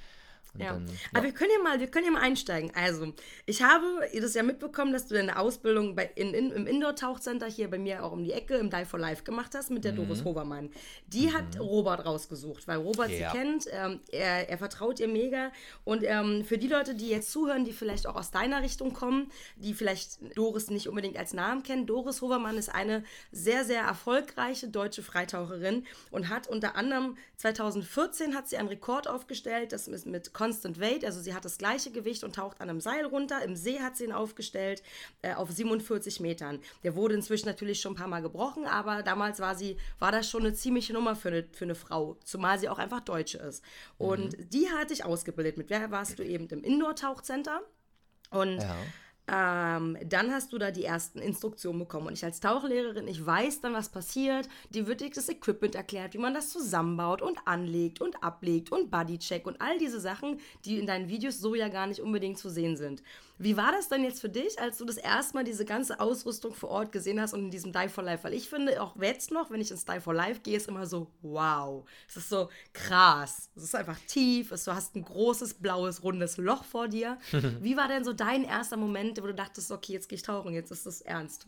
[0.57, 0.73] Ja.
[0.73, 0.93] Dann, ja.
[1.13, 2.71] Aber wir können ja mal, wir können ja mal einsteigen.
[2.75, 3.13] Also,
[3.45, 3.85] ich habe
[4.19, 8.03] das ja mitbekommen, dass du deine Ausbildung bei, in, in, im Indoor-Tauchcenter hier bei mir
[8.03, 9.97] auch um die Ecke im Die for Life gemacht hast mit der mhm.
[9.97, 10.69] Doris Hovermann.
[11.07, 11.33] Die mhm.
[11.33, 13.31] hat Robert rausgesucht, weil Robert ja.
[13.31, 13.65] sie kennt.
[13.71, 15.51] Ähm, er, er vertraut ihr mega.
[15.83, 19.31] Und ähm, für die Leute, die jetzt zuhören, die vielleicht auch aus deiner Richtung kommen,
[19.57, 24.67] die vielleicht Doris nicht unbedingt als Namen kennen, Doris Hovermann ist eine sehr, sehr erfolgreiche
[24.67, 30.33] deutsche Freitaucherin und hat unter anderem 2014 hat sie einen Rekord aufgestellt, das ist mit
[30.39, 33.43] Constant Weight, also sie hat das gleiche Gewicht und taucht an einem Seil runter.
[33.43, 34.81] Im See hat sie ihn aufgestellt
[35.21, 36.59] äh, auf 47 Metern.
[36.83, 40.29] Der wurde inzwischen natürlich schon ein paar Mal gebrochen, aber damals war sie, war das
[40.29, 43.61] schon eine ziemliche Nummer für eine, für eine Frau, zumal sie auch einfach Deutsche ist.
[43.97, 44.49] Und mhm.
[44.49, 45.57] die hatte ich ausgebildet.
[45.57, 47.59] Mit wer warst du eben im Indoor-Tauchcenter?
[48.29, 48.77] Und ja.
[49.31, 52.07] Ähm, dann hast du da die ersten Instruktionen bekommen.
[52.07, 54.49] Und ich als Tauchlehrerin, ich weiß dann, was passiert.
[54.71, 58.89] Die wird dir das Equipment erklärt, wie man das zusammenbaut und anlegt und ablegt und
[58.89, 62.49] Bodycheck und all diese Sachen, die in deinen Videos so ja gar nicht unbedingt zu
[62.49, 63.03] sehen sind.
[63.41, 66.53] Wie war das denn jetzt für dich, als du das erste Mal diese ganze Ausrüstung
[66.53, 68.25] vor Ort gesehen hast und in diesem Die for Life?
[68.25, 70.85] Weil ich finde, auch jetzt noch, wenn ich ins Die for Life gehe, ist immer
[70.85, 71.87] so, wow.
[72.09, 73.49] Es ist so krass.
[73.55, 74.49] Es ist einfach tief.
[74.49, 77.17] du hast ein großes, blaues, rundes Loch vor dir.
[77.61, 80.53] Wie war denn so dein erster Moment, wo du dachtest, okay, jetzt gehe ich tauchen,
[80.53, 81.47] jetzt ist das ernst?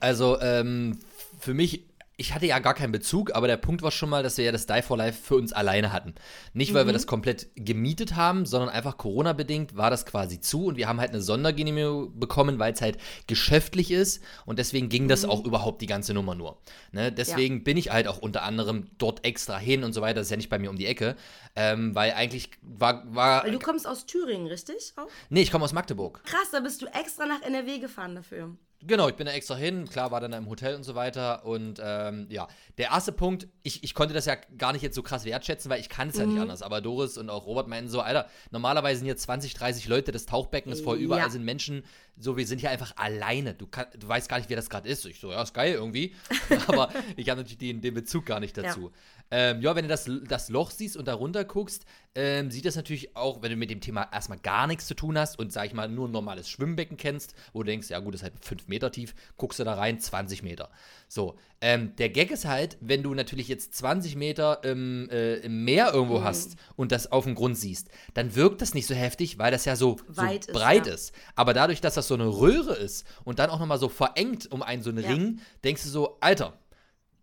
[0.00, 0.98] Also, ähm,
[1.38, 1.84] für mich
[2.18, 4.52] ich hatte ja gar keinen Bezug, aber der Punkt war schon mal, dass wir ja
[4.52, 6.14] das Die for Life für uns alleine hatten.
[6.54, 6.88] Nicht, weil mhm.
[6.88, 10.98] wir das komplett gemietet haben, sondern einfach Corona-bedingt war das quasi zu und wir haben
[10.98, 15.30] halt eine Sondergenehmigung bekommen, weil es halt geschäftlich ist und deswegen ging das mhm.
[15.30, 16.58] auch überhaupt die ganze Nummer nur.
[16.90, 17.12] Ne?
[17.12, 17.62] Deswegen ja.
[17.64, 20.14] bin ich halt auch unter anderem dort extra hin und so weiter.
[20.14, 21.16] Das ist ja nicht bei mir um die Ecke,
[21.54, 23.44] ähm, weil eigentlich war, war.
[23.44, 24.94] Weil du kommst aus Thüringen, richtig?
[24.96, 25.08] Auch?
[25.28, 26.22] Nee, ich komme aus Magdeburg.
[26.24, 28.56] Krass, da bist du extra nach NRW gefahren dafür.
[28.82, 31.44] Genau, ich bin da extra hin, klar war dann im Hotel und so weiter.
[31.44, 32.46] Und ähm, ja,
[32.78, 35.80] der erste Punkt, ich, ich konnte das ja gar nicht jetzt so krass wertschätzen, weil
[35.80, 36.20] ich kann es mhm.
[36.20, 36.42] ja nicht mhm.
[36.42, 36.62] anders.
[36.62, 40.26] Aber Doris und auch Robert meinen so, Alter, normalerweise sind hier 20, 30 Leute, das
[40.26, 41.30] Tauchbecken ist voll, überall ja.
[41.30, 41.84] sind Menschen,
[42.18, 43.54] so, wir sind hier einfach alleine.
[43.54, 45.04] Du, kann, du weißt gar nicht, wer das gerade ist.
[45.04, 46.14] Ich so, ja, ist geil irgendwie.
[46.66, 48.90] Aber ich habe natürlich den, den Bezug gar nicht dazu.
[48.90, 48.90] Ja.
[49.30, 52.76] Ähm, ja, wenn du das, das Loch siehst und da runter guckst, ähm, sieht das
[52.76, 55.66] natürlich auch, wenn du mit dem Thema erstmal gar nichts zu tun hast und, sag
[55.66, 58.44] ich mal, nur ein normales Schwimmbecken kennst, wo du denkst, ja gut, das ist halt
[58.44, 60.70] 5 Meter tief, guckst du da rein, 20 Meter.
[61.08, 65.64] So, ähm, der Gag ist halt, wenn du natürlich jetzt 20 Meter im, äh, im
[65.64, 66.24] Meer irgendwo mhm.
[66.24, 69.64] hast und das auf dem Grund siehst, dann wirkt das nicht so heftig, weil das
[69.64, 70.94] ja so, so breit ist, ja.
[70.94, 71.12] ist.
[71.34, 74.62] Aber dadurch, dass das so eine Röhre ist und dann auch nochmal so verengt um
[74.62, 75.10] einen so einen ja.
[75.10, 76.58] Ring, denkst du so, Alter,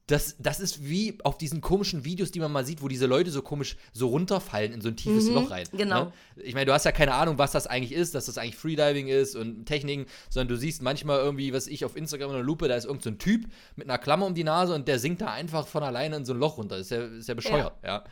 [0.08, 3.32] das, das ist wie auf diesen komischen Videos, die man mal sieht, wo diese Leute
[3.32, 5.66] so komisch so runterfallen in so ein tiefes mhm, Loch rein.
[5.72, 6.06] Genau.
[6.06, 6.14] Ne?
[6.36, 9.08] Ich meine, du hast ja keine Ahnung, was das eigentlich ist, dass das eigentlich Freediving
[9.08, 12.68] ist und Techniken, sondern du siehst manchmal irgendwie, was ich auf Instagram in der Lupe,
[12.68, 13.46] da ist irgendein so Typ
[13.78, 16.34] mit einer Klammer um die Nase und der sinkt da einfach von alleine in so
[16.34, 16.78] ein Loch runter.
[16.78, 17.90] Das ist ja, ist ja bescheuert, ja.
[17.90, 18.04] ja.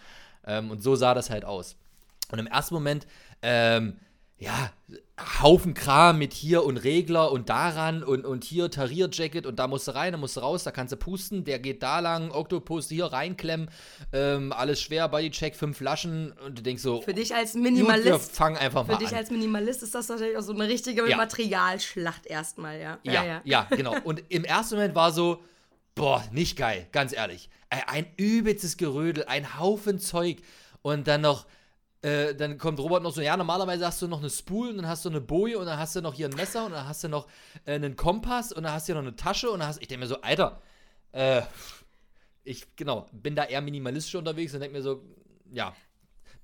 [0.45, 1.75] Ähm, und so sah das halt aus.
[2.31, 3.05] Und im ersten Moment,
[3.41, 3.97] ähm,
[4.41, 4.71] ja,
[5.39, 9.87] Haufen Kram mit hier und Regler und daran und, und hier Tarierjacket und da musst
[9.87, 12.89] du rein, da musst du raus, da kannst du pusten, der geht da lang, Oktopus
[12.89, 13.69] hier reinklemmen,
[14.11, 17.03] ähm, alles schwer, Bodycheck, fünf Flaschen und du denkst so.
[17.03, 18.03] Für dich als Minimalist.
[18.03, 18.99] Gut, wir fangen einfach mal an.
[18.99, 21.17] Für dich als Minimalist ist das natürlich auch so eine richtige ja.
[21.17, 22.97] Materialschlacht erstmal, ja.
[23.03, 23.23] Ja, ja.
[23.23, 23.95] ja, ja genau.
[24.03, 25.43] Und im ersten Moment war so,
[25.93, 27.51] boah, nicht geil, ganz ehrlich.
[27.69, 30.37] Ein übelstes Gerödel, ein Haufen Zeug
[30.81, 31.45] und dann noch
[32.01, 34.87] äh, dann kommt Robert noch so, ja, normalerweise hast du noch eine Spool und dann
[34.87, 37.03] hast du eine Boje und dann hast du noch hier ein Messer und dann hast
[37.03, 37.27] du noch
[37.65, 39.87] äh, einen Kompass und dann hast du hier noch eine Tasche und dann hast ich
[39.87, 40.61] denke mir so, Alter,
[41.11, 41.41] äh,
[42.43, 45.03] ich, genau, bin da eher minimalistisch unterwegs und denke mir so,
[45.51, 45.75] ja,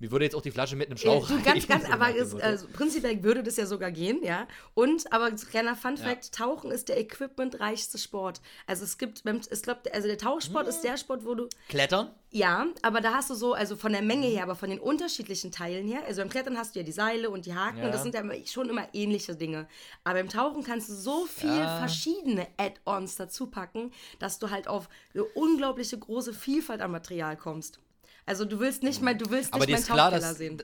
[0.00, 2.38] Mir würde jetzt auch die Flasche mit einem Äh, Schlauch du, ganz, ganz, aber Motto.
[2.38, 4.46] also, prinzipiell würde das ja sogar gehen, ja.
[4.74, 6.04] Und, aber kleiner Fun Ja.
[6.04, 8.40] Fact: Tauchen ist der equipmentreichste Sport.
[8.66, 12.10] Also es gibt, ich glaube, also der Tauchsport ist der Sport, wo du, Klettern?
[12.30, 15.50] ja, aber da hast du so, also von der Menge her, aber von den unterschiedlichen
[15.50, 17.86] Teilen her, also beim Klettern hast du ja die Seile und die Haken Ja.
[17.86, 19.66] und das sind ja schon immer ähnliche Dinge.
[20.04, 21.78] Aber beim Tauchen kannst du so viel Ja.
[21.78, 27.80] verschiedene Add-ons dazu packen, dass du halt auf eine unglaubliche große Vielfalt an Material kommst.
[28.28, 30.62] Also du willst nicht mal, du willst Aber nicht meinen ist klar, Tauchkeller dass- sehen.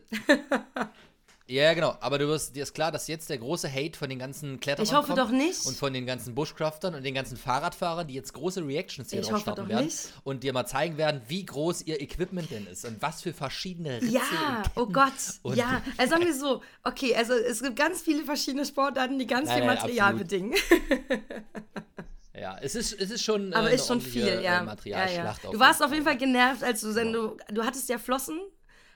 [1.46, 1.94] Ja, genau.
[2.00, 4.86] Aber du wirst, dir ist klar, dass jetzt der große Hate von den ganzen Kletterern
[4.86, 5.66] Ich hoffe kommt doch nicht.
[5.66, 9.28] Und von den ganzen Bushcraftern und den ganzen Fahrradfahrern, die jetzt große Reactions hier Ich
[9.28, 10.10] drauf starten werden nicht.
[10.24, 14.00] und dir mal zeigen werden, wie groß ihr Equipment denn ist und was für verschiedene
[14.00, 15.82] Ritze Ja, oh Gott, Und- ja.
[15.98, 19.58] Also sagen wir so, okay, also es gibt ganz viele verschiedene Sportarten, die ganz Nein,
[19.58, 20.28] viel nein, Material absolut.
[20.28, 20.54] bedingen.
[22.36, 24.54] Ja, es ist, es ist schon äh, Aber ist schon viel, äh, ja.
[24.56, 25.42] ja, Materialschlacht.
[25.44, 25.48] ja.
[25.48, 28.40] auf Du warst auf jeden Fall genervt, als du, wenn du, du hattest ja Flossen,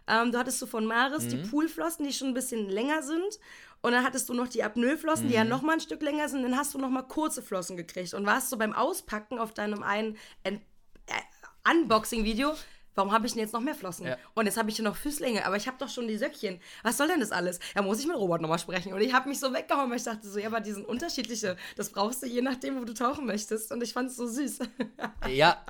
[0.08, 1.50] ähm, du hattest so von Maris die Mhm.
[1.50, 3.38] Poolflossen, die schon ein bisschen länger sind.
[3.80, 5.50] Und dann hattest du noch die Apnoe-Flossen, die ja Mhm.
[5.50, 6.42] noch mal ein Stück länger sind.
[6.42, 9.84] Dann hast du noch mal kurze Flossen gekriegt und warst so beim Auspacken auf deinem
[9.84, 10.62] einen Ent-
[11.06, 12.54] äh, Unboxing-Video.
[12.98, 14.06] Warum habe ich denn jetzt noch mehr Flossen?
[14.06, 14.16] Ja.
[14.34, 16.60] Und jetzt habe ich ja noch Füßlinge, aber ich habe doch schon die Söckchen.
[16.82, 17.60] Was soll denn das alles?
[17.76, 18.92] Da muss ich mit Robert nochmal sprechen.
[18.92, 21.56] Und ich habe mich so weggehauen, weil ich dachte so, ja, aber die sind unterschiedliche.
[21.76, 23.70] Das brauchst du je nachdem, wo du tauchen möchtest.
[23.70, 24.58] Und ich fand es so süß.
[25.28, 25.64] Ja.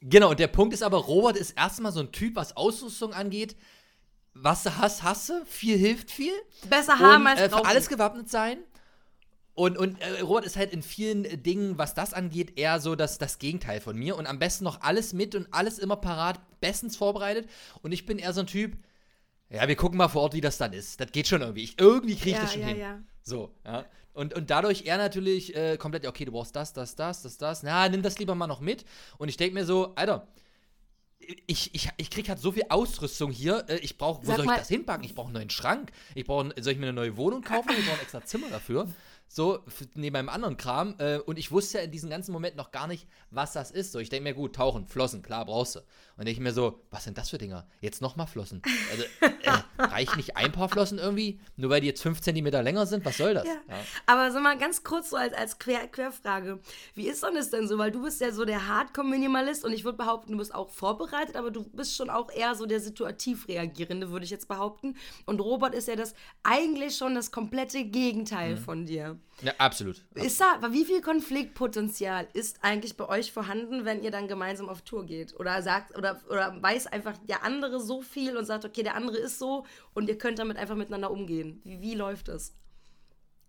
[0.00, 3.56] Genau, und der Punkt ist aber, Robert ist erstmal so ein Typ, was Ausrüstung angeht.
[4.32, 5.44] Was du hast, du.
[5.46, 6.32] Viel hilft viel.
[6.68, 8.58] Besser haben und, als äh, für alles gewappnet sein.
[9.54, 13.18] Und, und äh, Robert ist halt in vielen Dingen, was das angeht, eher so das,
[13.18, 14.16] das Gegenteil von mir.
[14.16, 17.48] Und am besten noch alles mit und alles immer parat, bestens vorbereitet.
[17.82, 18.76] Und ich bin eher so ein Typ,
[19.50, 21.00] ja, wir gucken mal vor Ort, wie das dann ist.
[21.00, 21.64] Das geht schon irgendwie.
[21.64, 22.78] Ich, irgendwie kriege ich Ja, das schon ja, hin.
[22.78, 22.98] ja.
[23.22, 23.84] So, ja.
[24.12, 27.62] Und, und dadurch er natürlich äh, komplett, okay, du brauchst das, das, das, das, das.
[27.62, 28.84] Na, nimm das lieber mal noch mit.
[29.18, 30.26] Und ich denke mir so, Alter,
[31.46, 33.64] ich, ich, ich krieg halt so viel Ausrüstung hier.
[33.68, 35.04] äh, Ich brauche, wo Sag soll ich mal- das hinpacken?
[35.04, 35.92] Ich brauche einen neuen Schrank.
[36.14, 37.68] Ich brauche, soll ich mir eine neue Wohnung kaufen?
[37.78, 38.88] Ich brauche ein extra Zimmer dafür.
[39.32, 39.60] So,
[39.94, 40.96] neben meinem anderen Kram.
[40.98, 43.92] Äh, und ich wusste ja in diesem ganzen Moment noch gar nicht, was das ist.
[43.92, 45.78] So, ich denke mir, gut, tauchen, Flossen, klar, brauchst du.
[46.16, 47.64] Und denke ich mir so, was sind das für Dinger?
[47.80, 48.60] Jetzt nochmal Flossen.
[48.90, 51.38] Also, äh, reicht nicht ein paar Flossen irgendwie?
[51.54, 53.04] Nur weil die jetzt fünf Zentimeter länger sind?
[53.04, 53.44] Was soll das?
[53.46, 53.52] Ja.
[53.68, 53.76] Ja.
[54.06, 56.58] Aber sag mal ganz kurz so als, als Quer, Querfrage.
[56.96, 57.78] Wie ist denn das denn so?
[57.78, 61.36] Weil du bist ja so der Hardcore-Minimalist und ich würde behaupten, du bist auch vorbereitet,
[61.36, 64.96] aber du bist schon auch eher so der situativ reagierende, würde ich jetzt behaupten.
[65.24, 68.58] Und Robert ist ja das eigentlich schon das komplette Gegenteil Mhm.
[68.58, 69.19] von dir.
[69.42, 70.02] Ja, absolut.
[70.14, 74.82] Ist da, wie viel Konfliktpotenzial ist eigentlich bei euch vorhanden, wenn ihr dann gemeinsam auf
[74.82, 75.38] Tour geht?
[75.38, 79.16] Oder sagt, oder, oder weiß einfach der andere so viel und sagt, okay, der andere
[79.16, 81.60] ist so und ihr könnt damit einfach miteinander umgehen?
[81.64, 82.54] Wie, wie läuft das?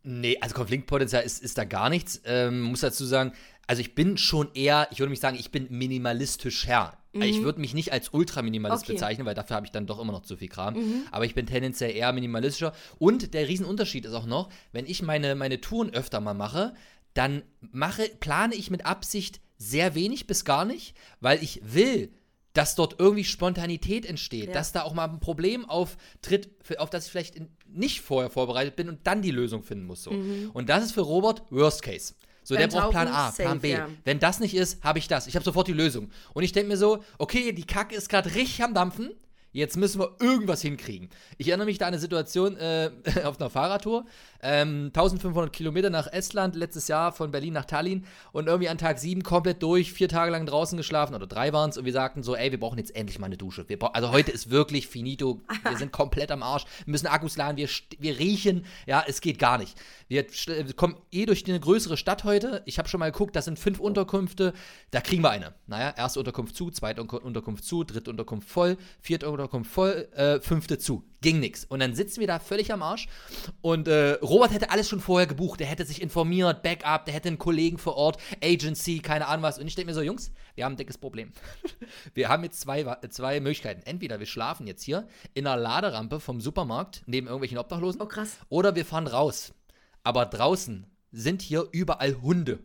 [0.03, 2.21] Nee, also Konfliktpotenzial ist, ist da gar nichts.
[2.25, 3.33] Ähm, muss dazu sagen,
[3.67, 6.97] also ich bin schon eher, ich würde mich sagen, ich bin minimalistisch Herr.
[7.13, 8.93] Ich würde mich nicht als Ultraminimalist Okay.
[8.93, 11.03] bezeichnen, weil dafür habe ich dann doch immer noch zu viel Kram.
[11.11, 12.73] Aber ich bin tendenziell eher minimalistischer.
[12.99, 16.73] Und der Riesenunterschied ist auch noch, wenn ich meine, meine Touren öfter mal mache,
[17.13, 22.13] dann mache, plane ich mit Absicht sehr wenig bis gar nicht, weil ich will,
[22.53, 24.53] dass dort irgendwie Spontanität entsteht, Ja.
[24.53, 27.35] dass da auch mal ein Problem auftritt, auf das ich vielleicht
[27.67, 30.03] nicht vorher vorbereitet bin und dann die Lösung finden muss.
[30.03, 30.11] So.
[30.11, 32.13] Und das ist für Robert Worst Case.
[32.43, 33.71] So, Beim der braucht Plan A, Plan safe, B.
[33.71, 33.87] ja.
[34.03, 35.27] Wenn das nicht ist, habe ich das.
[35.27, 36.09] Ich habe sofort die Lösung.
[36.33, 39.11] Und ich denke mir so, okay, die Kacke ist gerade richtig am Dampfen.
[39.53, 41.09] Jetzt müssen wir irgendwas hinkriegen.
[41.37, 42.89] Ich erinnere mich da an eine Situation äh,
[43.25, 44.05] auf einer Fahrradtour.
[44.43, 48.05] Ähm, 1500 Kilometer nach Estland, letztes Jahr von Berlin nach Tallinn.
[48.31, 51.69] Und irgendwie an Tag 7 komplett durch, vier Tage lang draußen geschlafen oder drei waren
[51.69, 51.77] es.
[51.77, 53.65] Und wir sagten so, ey, wir brauchen jetzt endlich mal eine Dusche.
[53.93, 55.41] Also heute ist wirklich finito.
[55.67, 56.63] Wir sind komplett am Arsch.
[56.85, 57.67] Wir müssen Akkus laden, wir,
[57.99, 58.65] wir riechen.
[58.87, 59.77] Ja, es geht gar nicht.
[60.07, 62.61] Wir, st- wir kommen eh durch eine größere Stadt heute.
[62.65, 64.53] Ich habe schon mal geguckt, das sind fünf Unterkünfte.
[64.91, 65.53] Da kriegen wir eine.
[65.67, 70.39] Naja, erste Unterkunft zu, zweite Unter- Unterkunft zu, dritte Unterkunft voll, vierte Unterkunft voll, äh,
[70.39, 71.03] fünfte zu.
[71.21, 71.65] Ging nix.
[71.65, 73.07] Und dann sitzen wir da völlig am Arsch.
[73.61, 75.59] Und äh, Robert hätte alles schon vorher gebucht.
[75.59, 79.59] Der hätte sich informiert, Backup, der hätte einen Kollegen vor Ort, Agency, keine Ahnung was.
[79.59, 81.31] Und ich denke mir so, Jungs, wir haben ein dickes Problem.
[82.13, 83.81] wir haben jetzt zwei, zwei Möglichkeiten.
[83.85, 88.01] Entweder wir schlafen jetzt hier in einer Laderampe vom Supermarkt neben irgendwelchen Obdachlosen.
[88.01, 88.37] Oh, krass.
[88.49, 89.53] Oder wir fahren raus.
[90.03, 92.59] Aber draußen sind hier überall Hunde.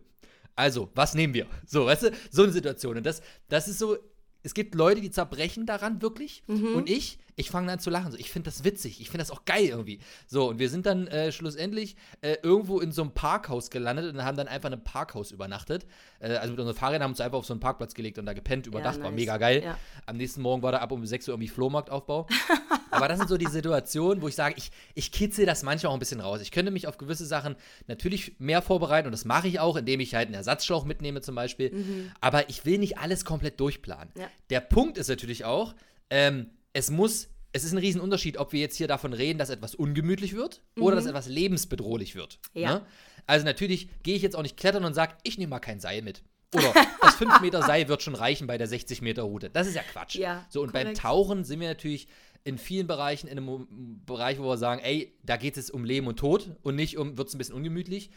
[0.55, 1.47] Also, was nehmen wir?
[1.67, 2.97] So, weißt du, so eine Situation.
[2.97, 3.99] Und das, das ist so,
[4.47, 6.45] es gibt Leute, die zerbrechen daran wirklich.
[6.77, 8.11] Und ich, ich fange an zu lachen.
[8.11, 9.01] So, ich finde das witzig.
[9.01, 10.01] Ich finde das auch geil irgendwie.
[10.27, 14.25] So, und wir sind dann äh, schlussendlich äh, irgendwo in so einem Parkhaus gelandet und
[14.25, 15.87] haben dann einfach in einem Parkhaus übernachtet.
[16.19, 18.25] Äh, also mit unseren Fahrrädern haben wir uns einfach auf so einen Parkplatz gelegt und
[18.25, 18.97] da gepennt, überdacht.
[19.01, 19.21] War nice.
[19.21, 19.63] mega geil.
[19.63, 19.79] Ja.
[20.07, 22.27] Am nächsten Morgen war da ab um 6 Uhr irgendwie Flohmarktaufbau.
[22.91, 25.97] Aber das sind so die Situationen, wo ich sage, ich, ich kitzel das manchmal auch
[25.97, 26.41] ein bisschen raus.
[26.41, 30.01] Ich könnte mich auf gewisse Sachen natürlich mehr vorbereiten und das mache ich auch, indem
[30.01, 32.11] ich halt einen Ersatzschlauch mitnehme zum Beispiel.
[32.23, 34.09] Aber ich will nicht alles komplett durchplanen.
[34.17, 34.29] Ja.
[34.49, 35.75] Der Punkt ist natürlich auch,
[36.09, 39.75] ähm, es muss es ist ein Riesenunterschied, ob wir jetzt hier davon reden, dass etwas
[39.75, 42.39] ungemütlich wird oder dass etwas lebensbedrohlich wird.
[42.53, 42.75] Ja.
[42.75, 42.87] Ne?
[43.27, 46.03] Also natürlich gehe ich jetzt auch nicht klettern und sage, ich nehme mal kein Seil
[46.03, 46.23] mit.
[46.55, 49.49] Oder das 5 Meter Seil wird schon reichen bei der 60 Meter Route.
[49.49, 50.17] Das ist ja Quatsch.
[50.17, 51.01] Ja, so, und beim korrekt.
[51.01, 52.09] Tauchen sind wir natürlich
[52.45, 56.09] in vielen Bereichen in einem Bereich, wo wir sagen, ey, da geht es um Leben
[56.09, 58.11] und Tod und nicht um, wird es ein bisschen ungemütlich.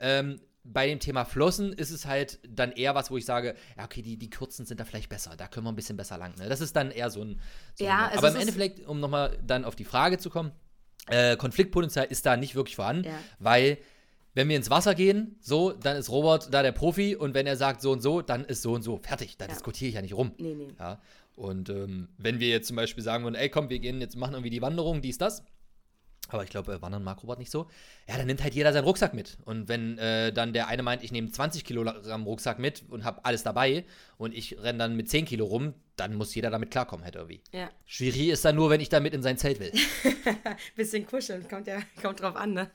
[0.00, 0.40] Ähm,
[0.72, 4.02] bei dem Thema Flossen ist es halt dann eher was, wo ich sage, ja, okay,
[4.02, 6.34] die, die kurzen sind da vielleicht besser, da können wir ein bisschen besser lang.
[6.38, 6.48] Ne?
[6.48, 7.40] Das ist dann eher so ein.
[7.74, 10.52] So Ja, ein also aber im Endeffekt, um nochmal dann auf die Frage zu kommen,
[11.08, 13.18] äh, Konfliktpotenzial ist da nicht wirklich vorhanden, Ja.
[13.38, 13.78] weil
[14.34, 17.56] wenn wir ins Wasser gehen, so, dann ist Robert da der Profi und wenn er
[17.56, 18.98] sagt so und so, dann ist so und so.
[18.98, 19.38] Fertig.
[19.38, 19.52] Da Ja.
[19.52, 20.32] diskutiere ich ja nicht rum.
[20.38, 20.68] Nee, nee.
[20.78, 21.00] Ja.
[21.36, 24.34] Und ähm, wenn wir jetzt zum Beispiel sagen würden, ey komm, wir gehen jetzt machen
[24.34, 25.42] irgendwie die Wanderung, dies, das.
[26.28, 27.68] Aber ich glaube, äh, Wandern mag Robert nicht so.
[28.08, 29.38] Ja, dann nimmt halt jeder seinen Rucksack mit.
[29.44, 33.24] Und wenn äh, dann der eine meint, ich nehme 20 Kilogramm Rucksack mit und habe
[33.24, 33.84] alles dabei
[34.18, 37.42] und ich renne dann mit 10 Kilo rum, dann muss jeder damit klarkommen halt irgendwie.
[37.52, 37.70] Ja.
[37.86, 39.72] Schwierig ist dann nur, wenn ich damit in sein Zelt will.
[40.76, 42.70] Bisschen kuscheln, kommt ja kommt drauf an, ne?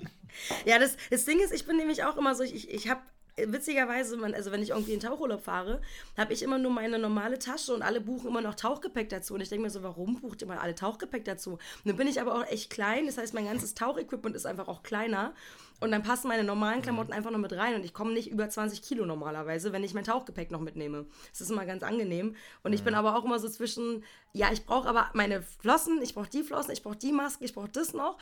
[0.64, 3.00] ja, das, das Ding ist, ich bin nämlich auch immer so, ich, ich habe
[3.36, 5.80] witzigerweise, man, also wenn ich irgendwie in Tauchurlaub fahre,
[6.16, 9.34] habe ich immer nur meine normale Tasche und alle buchen immer noch Tauchgepäck dazu.
[9.34, 11.52] Und ich denke mir so, warum bucht ihr mal alle Tauchgepäck dazu?
[11.52, 14.68] Und dann bin ich aber auch echt klein, das heißt, mein ganzes Tauchequipment ist einfach
[14.68, 15.34] auch kleiner.
[15.80, 18.48] Und dann passen meine normalen Klamotten einfach noch mit rein und ich komme nicht über
[18.48, 21.06] 20 Kilo normalerweise, wenn ich mein Tauchgepäck noch mitnehme.
[21.30, 22.36] Das ist immer ganz angenehm.
[22.62, 26.14] Und ich bin aber auch immer so zwischen, ja, ich brauche aber meine Flossen, ich
[26.14, 28.18] brauche die Flossen, ich brauche die Maske, ich brauche das noch.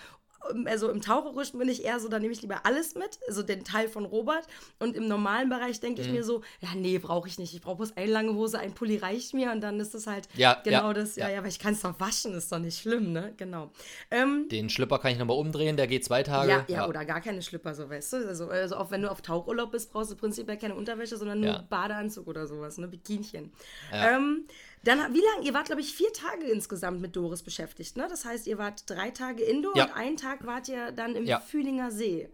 [0.64, 3.64] Also im Taucherischen bin ich eher so, da nehme ich lieber alles mit, also den
[3.64, 4.46] Teil von Robert.
[4.78, 6.06] Und im normalen Bereich denke Mhm.
[6.06, 7.52] ich mir so, ja, nee, brauche ich nicht.
[7.54, 10.28] Ich brauche bloß eine lange Hose, ein Pulli reicht mir und dann ist das halt
[10.36, 11.16] Ja, genau ja, das.
[11.16, 11.32] Ja, ja.
[11.34, 13.34] ja, aber ich kann es doch waschen, ist doch nicht schlimm, ne?
[13.36, 13.70] Genau.
[14.10, 16.50] Ähm, Den Schlipper kann ich nochmal umdrehen, der geht zwei Tage.
[16.50, 18.16] ja, ja, oder gar keine Schlipper, so weißt du.
[18.28, 21.50] Also, also auch wenn du auf Tauchurlaub bist, brauchst du prinzipiell keine Unterwäsche, sondern nur
[21.50, 21.66] Ja.
[21.68, 22.88] Badeanzug oder sowas, ne?
[22.88, 23.52] Bikinchen.
[23.92, 24.16] Ja.
[24.16, 24.46] Ähm,
[24.84, 25.44] dann, wie lange?
[25.46, 28.06] Ihr wart, glaube ich, vier Tage insgesamt mit Doris beschäftigt, ne?
[28.08, 29.84] Das heißt, ihr wart drei Tage Indoor Ja.
[29.86, 31.40] und einen Tag wart ihr dann im Ja.
[31.40, 32.28] Fühlinger See.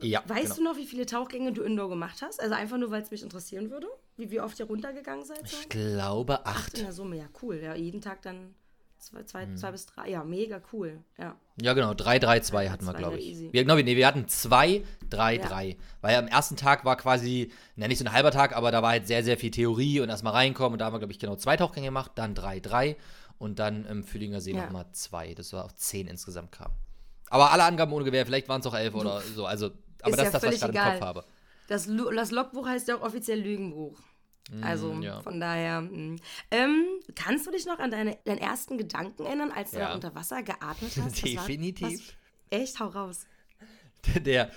[0.00, 0.56] Ja, Weißt genau.
[0.56, 2.40] du noch, wie viele Tauchgänge du Indoor gemacht hast?
[2.40, 5.46] Also einfach nur, weil es mich interessieren würde, wie, wie oft ihr runtergegangen seid?
[5.48, 5.56] So?
[5.56, 6.78] Ich glaube Acht acht.
[6.78, 7.56] in der Summe, ja, cool.
[7.62, 8.54] Ja, jeden Tag dann
[9.04, 9.56] zwei, zwei, Hm.
[9.56, 10.08] zwei bis drei.
[10.10, 11.02] Ja, mega cool.
[11.18, 11.36] Ja.
[11.60, 13.52] Ja, genau, 3-3-2 hatten wir, 3-3-2, glaube ich.
[13.52, 15.76] Wir, genau, nee, wir hatten 2-3-3.
[16.00, 18.90] Weil am ersten Tag war quasi, na nicht so ein halber Tag, aber da war
[18.90, 20.72] halt sehr, sehr viel Theorie und erstmal reinkommen.
[20.74, 22.96] Und da haben wir, glaube ich, genau zwei Tauchgänge gemacht, dann 3-3
[23.38, 24.64] und dann im Fühlinger See Ja.
[24.64, 25.34] nochmal zwei.
[25.34, 26.72] Das war auf 10 insgesamt kam.
[27.30, 29.46] Aber alle Angaben ohne Gewehr, vielleicht waren es auch 11 oder so.
[29.46, 29.66] Also,
[30.02, 30.84] aber Ist das ja ist das, was ich gerade im.
[30.94, 31.24] Kopf habe.
[31.68, 33.98] Das, das Logbuch heißt ja auch offiziell Lügenbuch.
[34.60, 35.20] Also Mm, ja.
[35.22, 35.80] von daher.
[35.80, 36.16] mh.
[36.50, 39.88] Ähm, kannst du dich noch an deine, deinen ersten Gedanken erinnern, als du Ja.
[39.88, 40.96] da unter Wasser geatmet hast?
[40.98, 42.14] Was war- Definitiv.
[42.50, 43.26] Was, echt, hau raus.
[44.24, 44.50] der,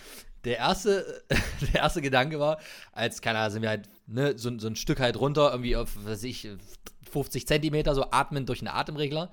[0.44, 1.24] der, erste,
[1.74, 2.60] der erste Gedanke war,
[2.92, 5.96] als, keine Ahnung, sind wir halt ne, so, so ein Stück halt runter, irgendwie auf,
[5.98, 6.50] was weiß ich,
[7.10, 9.32] 50 Zentimeter, so atmen durch einen Atemregler.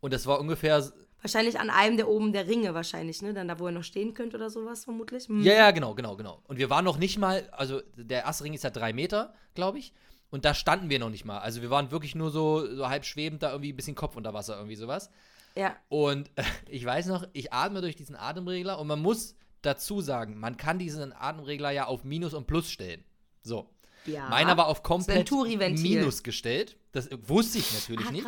[0.00, 0.82] Und das war ungefähr,
[1.22, 3.32] Wahrscheinlich an einem der oben der Ringe, wahrscheinlich, ne?
[3.32, 5.28] Dann da, wo ihr noch stehen könnt oder sowas, vermutlich.
[5.28, 5.42] Hm.
[5.42, 6.42] ja, ja, genau, genau, genau.
[6.48, 9.78] Und wir waren noch nicht mal, also der erste Ring ist ja drei Meter, glaube
[9.78, 9.92] ich.
[10.30, 11.38] Und da standen wir noch nicht mal.
[11.38, 14.34] Also wir waren wirklich nur so, so halb schwebend, da irgendwie ein bisschen Kopf unter
[14.34, 15.10] Wasser, irgendwie sowas.
[15.54, 15.76] Ja.
[15.88, 20.38] Und äh, ich weiß noch, ich atme durch diesen Atemregler und man muss dazu sagen,
[20.38, 23.04] man kann diesen Atemregler ja auf Minus und Plus stellen.
[23.42, 23.68] So.
[24.06, 24.28] ja.
[24.28, 25.30] Meiner war auf komplett.
[25.30, 26.76] Minus gestellt.
[26.92, 28.26] Das wusste ich natürlich ah, nicht.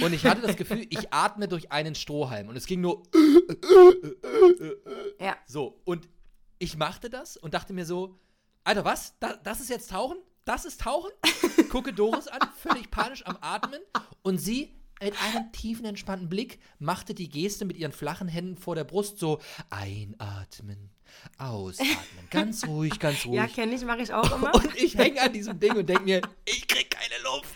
[0.00, 2.48] Und ich hatte das Gefühl, ich atme durch einen Strohhalm.
[2.48, 3.02] Und es ging nur
[5.20, 5.36] Ja.
[5.46, 5.80] so.
[5.84, 6.08] Und
[6.58, 8.18] ich machte das und dachte mir so,
[8.64, 9.14] Alter, was?
[9.20, 10.18] Da, das ist jetzt Tauchen?
[10.44, 11.10] Das ist Tauchen?
[11.70, 13.80] Gucke Doris an, völlig panisch am Atmen.
[14.22, 18.74] Und sie mit einem tiefen, entspannten Blick machte die Geste mit ihren flachen Händen vor
[18.74, 20.90] der Brust so einatmen,
[21.38, 21.96] ausatmen.
[22.30, 23.36] Ganz ruhig, ganz ruhig.
[23.36, 24.52] Ja, kenne ich, mache ich auch immer.
[24.54, 27.54] und ich hänge an diesem Ding und denke mir, ich krieg keine Luft.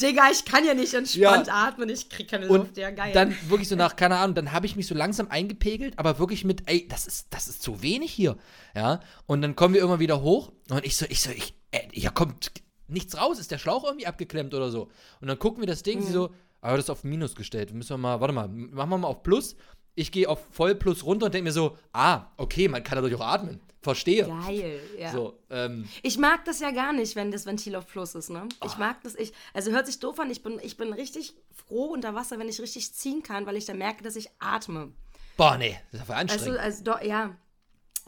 [0.00, 1.66] Digga, ich kann ja nicht entspannt Ja.
[1.68, 2.76] atmen, ich krieg keine Und Luft.
[2.76, 3.12] Ja, geil.
[3.12, 6.44] dann wirklich so nach, keine Ahnung, dann habe ich mich so langsam eingepegelt, aber wirklich
[6.44, 8.36] mit, ey, das ist, das ist zu wenig hier.
[8.74, 9.00] Ja.
[9.26, 12.10] Und dann kommen wir immer wieder hoch und ich so, ich so, ich, äh, hier
[12.10, 12.52] kommt
[12.88, 14.88] nichts raus, ist der Schlauch irgendwie abgeklemmt oder so.
[15.20, 16.04] Und dann gucken wir das Ding, Mhm.
[16.04, 17.72] sie so, aber das ist auf Minus gestellt.
[17.72, 19.54] Müssen wir mal, warte mal, machen wir mal auf Plus.
[19.94, 23.14] Ich gehe auf Voll Plus runter und denke mir so, ah, okay, man kann dadurch
[23.14, 23.60] auch atmen.
[23.82, 24.26] Verstehe.
[24.26, 25.10] geil, ja.
[25.12, 28.46] So, ähm, Ich mag das ja gar nicht, wenn das Ventil auf Plus ist, ne?
[28.64, 31.34] Ich mag das, ich, also hört sich doof an, ich bin, ich bin richtig
[31.66, 34.92] froh unter Wasser, wenn ich richtig ziehen kann, weil ich dann merke, dass ich atme.
[35.36, 36.58] boah, nee, das ist Weißt anstrengend.
[36.58, 37.36] du, also doch, ja.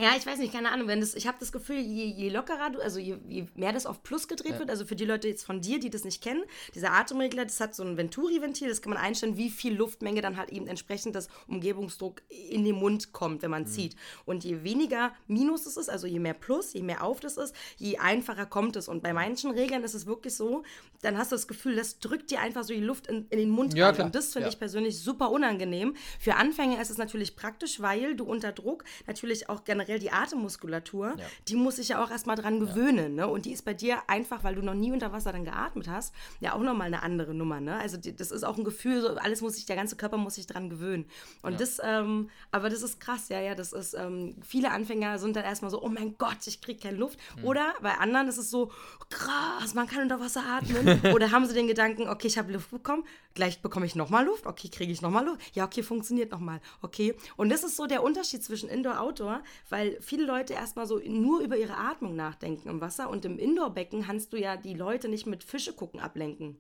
[0.03, 0.89] Ja, ich weiß nicht, keine Ahnung.
[0.89, 3.87] Wenn das, ich habe das Gefühl, je, je lockerer du, also je, je, mehr das
[3.87, 4.59] auf Plus gedreht ja.
[4.59, 6.43] wird, also für die Leute jetzt von dir, die das nicht kennen,
[6.75, 10.37] dieser Atemregler, das hat so ein Venturi-Ventil, das kann man einstellen, wie viel Luftmenge dann
[10.37, 13.69] halt eben entsprechend das Umgebungsdruck in den Mund kommt, wenn man mhm.
[13.69, 13.95] zieht.
[14.25, 17.55] Und je weniger Minus es ist, also je mehr Plus, je mehr Auf das ist,
[17.77, 18.89] je einfacher kommt es.
[18.89, 20.65] Und bei manchen Reglern ist es wirklich so,
[21.03, 23.51] dann hast du das Gefühl, das drückt dir einfach so die Luft in, in den
[23.51, 24.07] Mund ja, rein.
[24.07, 24.53] Und das finde ja.
[24.53, 25.95] ich persönlich super unangenehm.
[26.19, 30.11] Für Anfänger ist es natürlich praktisch, weil du unter Druck natürlich auch generell generell die
[30.11, 31.25] Atemmuskulatur, ja.
[31.49, 33.17] die muss sich ja auch erstmal dran gewöhnen.
[33.17, 33.27] Ja.
[33.27, 33.29] Ne?
[33.29, 36.15] Und die ist bei dir einfach, weil du noch nie unter Wasser dann geatmet hast,
[36.41, 37.61] ja auch nochmal eine andere Nummer.
[37.61, 37.77] Ne?
[37.79, 40.35] Also die, das ist auch ein Gefühl, so, alles muss sich, der ganze Körper muss
[40.35, 41.07] sich dran gewöhnen.
[41.43, 41.59] Und ja.
[41.59, 45.45] das, ähm, aber das ist krass, ja, ja, das ist, ähm, viele Anfänger sind dann
[45.45, 47.19] erstmal so, oh mein Gott, ich kriege keine Luft.
[47.37, 47.45] Mhm.
[47.45, 48.71] Oder bei anderen ist es so,
[49.11, 51.01] krass, man kann unter Wasser atmen.
[51.15, 54.47] Oder haben sie den Gedanken, okay, ich habe Luft bekommen, gleich bekomme ich nochmal Luft,
[54.47, 55.41] okay, kriege ich nochmal Luft.
[55.55, 57.15] Ja, okay, funktioniert nochmal, okay.
[57.37, 59.43] Und das ist so der Unterschied zwischen Indoor-Outdoor,
[59.83, 64.05] weil viele Leute erstmal so nur über ihre Atmung nachdenken im Wasser und im Indoor-Becken
[64.05, 66.57] kannst du ja die Leute nicht mit Fische gucken ablenken.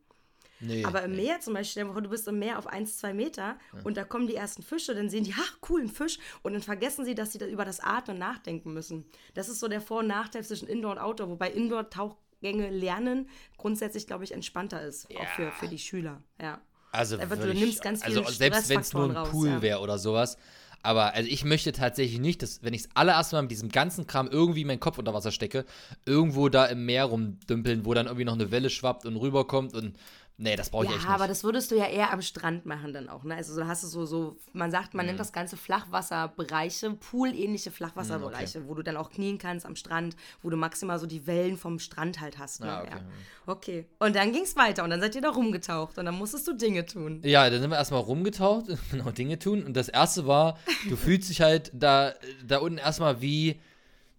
[0.58, 1.22] Nee, Aber im nee.
[1.22, 3.80] Meer zum Beispiel, du bist im Meer auf 1, 2 Meter ja.
[3.84, 6.62] und da kommen die ersten Fische, dann sehen die, ach cool, ein Fisch und dann
[6.62, 9.04] vergessen sie, dass sie da über das Atmen nachdenken müssen.
[9.34, 14.06] Das ist so der Vor- und Nachteil zwischen Indoor und Outdoor, wobei Indoor-Tauchgänge lernen grundsätzlich,
[14.06, 15.20] glaube ich, entspannter ist, ja.
[15.20, 16.22] auch für, für die Schüler.
[16.40, 16.60] Ja.
[16.92, 19.98] Also, Einfach, du nimmst ganz viele also selbst wenn es nur ein Pool wäre oder
[19.98, 20.36] sowas,
[20.82, 24.06] aber also ich möchte tatsächlich nicht, dass, wenn ich das allererste Mal mit diesem ganzen
[24.06, 25.64] Kram irgendwie meinen Kopf unter Wasser stecke,
[26.06, 29.96] irgendwo da im Meer rumdümpeln, wo dann irgendwie noch eine Welle schwappt und rüberkommt und
[30.42, 31.08] Nee, das brauche ich ja, echt nicht.
[31.08, 33.36] Ja, aber das würdest du ja eher am Strand machen dann auch, ne?
[33.36, 35.10] Also so hast du so, so man sagt, man mhm.
[35.10, 38.70] nennt das Ganze Flachwasserbereiche, Pool-ähnliche Flachwasserbereiche, mhm, okay.
[38.70, 41.78] wo du dann auch knien kannst am Strand, wo du maximal so die Wellen vom
[41.78, 42.60] Strand halt hast.
[42.60, 42.72] Ne?
[42.72, 42.90] Ah, okay.
[42.90, 43.02] Ja.
[43.46, 43.86] okay.
[44.00, 46.54] Und dann ging es weiter und dann seid ihr da rumgetaucht und dann musstest du
[46.54, 47.20] Dinge tun.
[47.22, 49.62] Ja, dann sind wir erstmal rumgetaucht, genau, Dinge tun.
[49.62, 53.60] Und das erste war, du fühlst dich halt da, da unten erstmal wie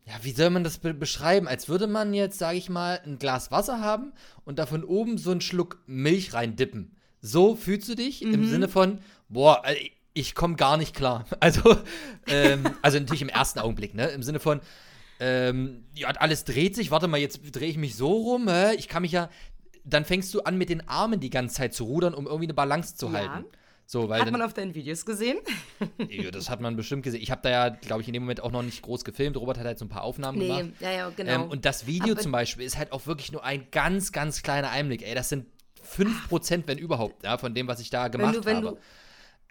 [0.06, 1.48] ja, wie soll man das be beschreiben?
[1.48, 4.12] Als würde man jetzt, sage ich mal, ein Glas Wasser haben
[4.44, 6.96] und da von oben so einen Schluck Milch reindippen.
[7.22, 8.34] So fühlst du dich mhm.
[8.34, 9.64] im Sinne von, boah,
[10.14, 11.26] ich komme gar nicht klar.
[11.40, 11.78] Also,
[12.28, 14.08] ähm, also natürlich im ersten Augenblick, ne?
[14.08, 14.60] Im Sinne von,
[15.20, 18.76] ähm, ja, alles dreht sich, warte mal, jetzt drehe ich mich so rum, hä?
[18.76, 19.30] ich kann mich ja,
[19.86, 22.54] dann fängst du an mit den Armen die ganze Zeit zu rudern, um irgendwie eine
[22.54, 23.14] Balance zu ja.
[23.14, 23.46] halten.
[23.86, 25.38] So, hat man auf deinen Videos gesehen?
[26.10, 27.22] ja, das hat man bestimmt gesehen.
[27.22, 29.38] Ich habe da ja, glaube ich, in dem Moment auch noch nicht groß gefilmt.
[29.38, 30.70] Robert hat halt so ein paar Aufnahmen nee, gemacht.
[30.80, 31.32] Ja, ja, genau.
[31.32, 34.42] Ähm, und das Video Aber zum Beispiel ist halt auch wirklich nur ein ganz, ganz
[34.42, 35.04] kleiner Einblick.
[35.06, 35.46] Ey, das sind
[35.86, 38.68] 5%, wenn überhaupt, ja, von dem, was ich da gemacht wenn du, wenn habe.
[38.68, 38.78] Du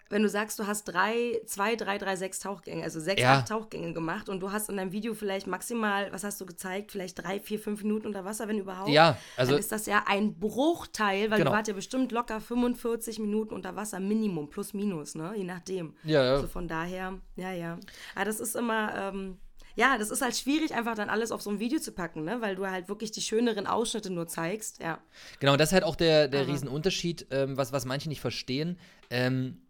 [0.09, 3.39] wenn du sagst, du hast drei, zwei, drei, drei, sechs Tauchgänge, also sechs, ja.
[3.39, 6.91] acht Tauchgänge gemacht und du hast in deinem Video vielleicht maximal, was hast du gezeigt,
[6.91, 8.89] vielleicht drei, vier, fünf Minuten unter Wasser, wenn überhaupt.
[8.89, 9.51] Ja, also.
[9.51, 11.51] Dann ist das ja ein Bruchteil, weil genau.
[11.51, 15.33] du wart ja bestimmt locker 45 Minuten unter Wasser, Minimum, plus minus, ne?
[15.35, 15.95] Je nachdem.
[16.03, 16.33] Ja, ja.
[16.33, 17.79] Also von daher, ja, ja.
[18.15, 19.37] Aber das ist immer, ähm,
[19.75, 22.41] ja, das ist halt schwierig, einfach dann alles auf so ein Video zu packen, ne?
[22.41, 24.79] weil du halt wirklich die schöneren Ausschnitte nur zeigst.
[24.79, 24.99] Ja.
[25.39, 28.77] Genau, das ist halt auch der, der Riesenunterschied, ähm, was, was manche nicht verstehen.
[29.09, 29.62] Ähm,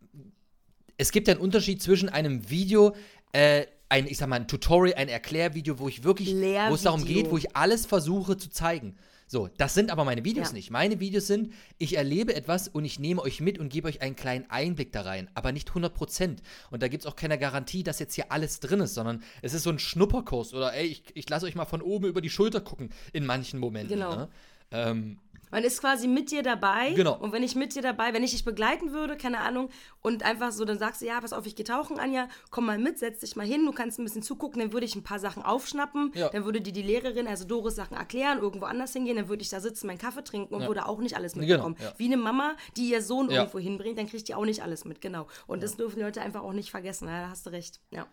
[0.97, 2.95] es gibt einen Unterschied zwischen einem Video,
[3.31, 7.05] äh, ein, ich sag mal, ein Tutorial, ein Erklärvideo, wo ich wirklich, wo es darum
[7.05, 8.95] geht, wo ich alles versuche zu zeigen.
[9.27, 10.53] So, das sind aber meine Videos ja.
[10.53, 10.69] nicht.
[10.69, 14.15] Meine Videos sind, ich erlebe etwas und ich nehme euch mit und gebe euch einen
[14.15, 16.37] kleinen Einblick da rein, aber nicht 100%.
[16.69, 19.53] Und da gibt es auch keine Garantie, dass jetzt hier alles drin ist, sondern es
[19.53, 22.29] ist so ein Schnupperkurs oder ey, ich, ich lasse euch mal von oben über die
[22.29, 23.97] Schulter gucken in manchen Momenten.
[23.97, 24.15] Genau.
[24.15, 24.29] Ne?
[24.69, 25.19] Ähm,
[25.53, 26.93] man ist quasi mit dir dabei.
[26.93, 27.15] Genau.
[27.15, 29.69] Und wenn ich mit dir dabei, wenn ich dich begleiten würde, keine Ahnung,
[30.01, 32.79] und einfach so, dann sagst du, ja, pass auf, ich gehe tauchen, Anja, komm mal
[32.79, 35.19] mit, setz dich mal hin, du kannst ein bisschen zugucken, dann würde ich ein paar
[35.19, 36.29] Sachen aufschnappen, ja.
[36.29, 39.49] dann würde dir die Lehrerin, also Doris, Sachen erklären, irgendwo anders hingehen, dann würde ich
[39.49, 40.67] da sitzen, meinen Kaffee trinken und ja.
[40.67, 41.75] würde auch nicht alles genau, mitbekommen.
[41.75, 41.95] Genau, ja.
[41.99, 45.01] Wie eine Mama, die ihr Sohn irgendwo hinbringt, dann kriegt die auch nicht alles mit,
[45.01, 45.27] genau.
[45.45, 48.07] Und das dürfen die Leute einfach auch nicht vergessen, da hast du recht, ja.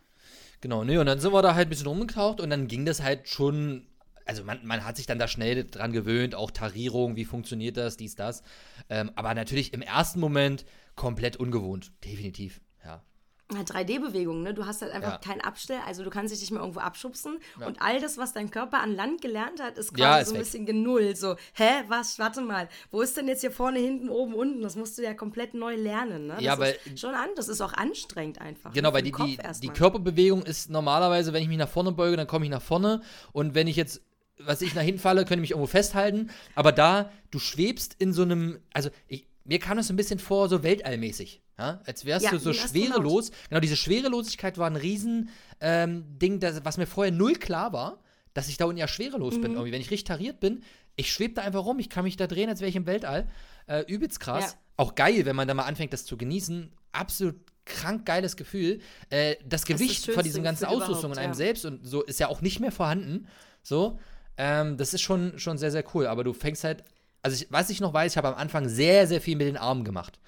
[0.60, 3.02] Genau, ne, und dann sind wir da halt ein bisschen rumgetaucht und dann ging das
[3.02, 3.86] halt schon
[4.30, 7.96] also man, man hat sich dann da schnell dran gewöhnt, auch Tarierung, wie funktioniert das,
[7.96, 8.44] dies, das.
[8.88, 10.64] Ähm, aber natürlich im ersten Moment
[10.94, 13.02] komplett ungewohnt, definitiv, ja.
[13.50, 14.54] 3D-Bewegung, ne?
[14.54, 15.18] Du hast halt einfach ja.
[15.18, 17.66] keinen Abstell, also du kannst dich nicht mehr irgendwo abschubsen ja.
[17.66, 20.34] und all das, was dein Körper an Land gelernt hat, ist quasi ja, ist so
[20.34, 20.44] ein weg.
[20.44, 21.18] bisschen genullt.
[21.18, 24.62] So, hä, was, warte mal, wo ist denn jetzt hier vorne, hinten, oben, unten?
[24.62, 26.34] Das musst du ja komplett neu lernen, ne?
[26.34, 28.72] Das ja, weil, ist schon an, das ist auch anstrengend einfach.
[28.72, 32.28] Genau, weil die, die, die Körperbewegung ist normalerweise, wenn ich mich nach vorne beuge, dann
[32.28, 34.00] komme ich nach vorne und wenn ich jetzt
[34.44, 36.30] was ich nach hinten falle, könnte mich irgendwo festhalten.
[36.54, 40.48] Aber da, du schwebst in so einem, also ich, mir kam das ein bisschen vor,
[40.48, 41.42] so weltallmäßig.
[41.58, 41.80] Ja?
[41.84, 43.30] Als wärst ja, du so schwerelos.
[43.48, 45.28] Genau, diese Schwerelosigkeit war ein Riesending,
[45.60, 48.02] ähm, was mir vorher null klar war,
[48.34, 49.40] dass ich da unten ja schwerelos mhm.
[49.42, 49.52] bin.
[49.52, 49.72] Irgendwie.
[49.72, 50.62] Wenn ich richtig tariert bin,
[50.96, 53.28] ich schwebe da einfach rum, ich kann mich da drehen, als wäre ich im Weltall.
[53.66, 54.52] Äh, übelst krass.
[54.52, 54.58] Ja.
[54.76, 56.72] Auch geil, wenn man da mal anfängt, das zu genießen.
[56.92, 58.80] Absolut krank geiles Gefühl.
[59.10, 62.28] Äh, das Gewicht das von diesen ganzen Ausrüstungen und einem selbst und so ist ja
[62.28, 63.26] auch nicht mehr vorhanden.
[63.62, 63.98] So,
[64.42, 66.06] ähm, das ist schon, schon sehr, sehr cool.
[66.06, 66.82] Aber du fängst halt,
[67.20, 69.58] also ich, was ich noch weiß, ich habe am Anfang sehr, sehr viel mit den
[69.58, 70.18] Armen gemacht.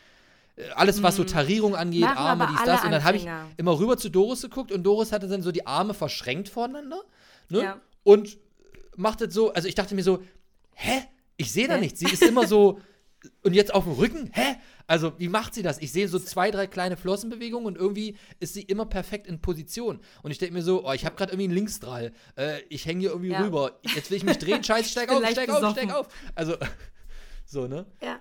[0.57, 2.07] Äh, Alles, was so Tarierung angeht, Mhm.
[2.09, 2.85] Machen Arme, dies, das.
[2.85, 5.67] Und dann habe ich immer rüber zu Doris geguckt und Doris hatte dann so die
[5.67, 7.01] Arme verschränkt voneinander.
[7.49, 7.63] Ne?
[7.63, 7.81] Ja.
[8.05, 8.37] Und
[8.97, 10.23] macht das so, also ich dachte mir so,
[10.75, 11.05] hä?
[11.39, 12.01] Ich sehe da nichts.
[12.01, 12.79] Sie ist immer so,
[13.43, 14.31] und jetzt auf dem Rücken?
[14.33, 14.57] Hä?
[14.87, 15.79] Also, wie macht sie das?
[15.79, 20.01] Ich sehe so zwei, drei kleine Flossenbewegungen und irgendwie ist sie immer perfekt in Position.
[20.23, 22.13] Und ich denke mir so, oh, ich habe gerade irgendwie einen Linksdrall.
[22.37, 23.43] Äh, ich hänge hier irgendwie Ja.
[23.43, 23.79] rüber.
[23.95, 24.63] Jetzt will ich mich drehen.
[24.65, 26.09] Scheiße, steig auf, steig auf, steig auf.
[26.35, 26.57] Also,
[27.47, 27.87] so, ne?
[28.03, 28.21] Ja.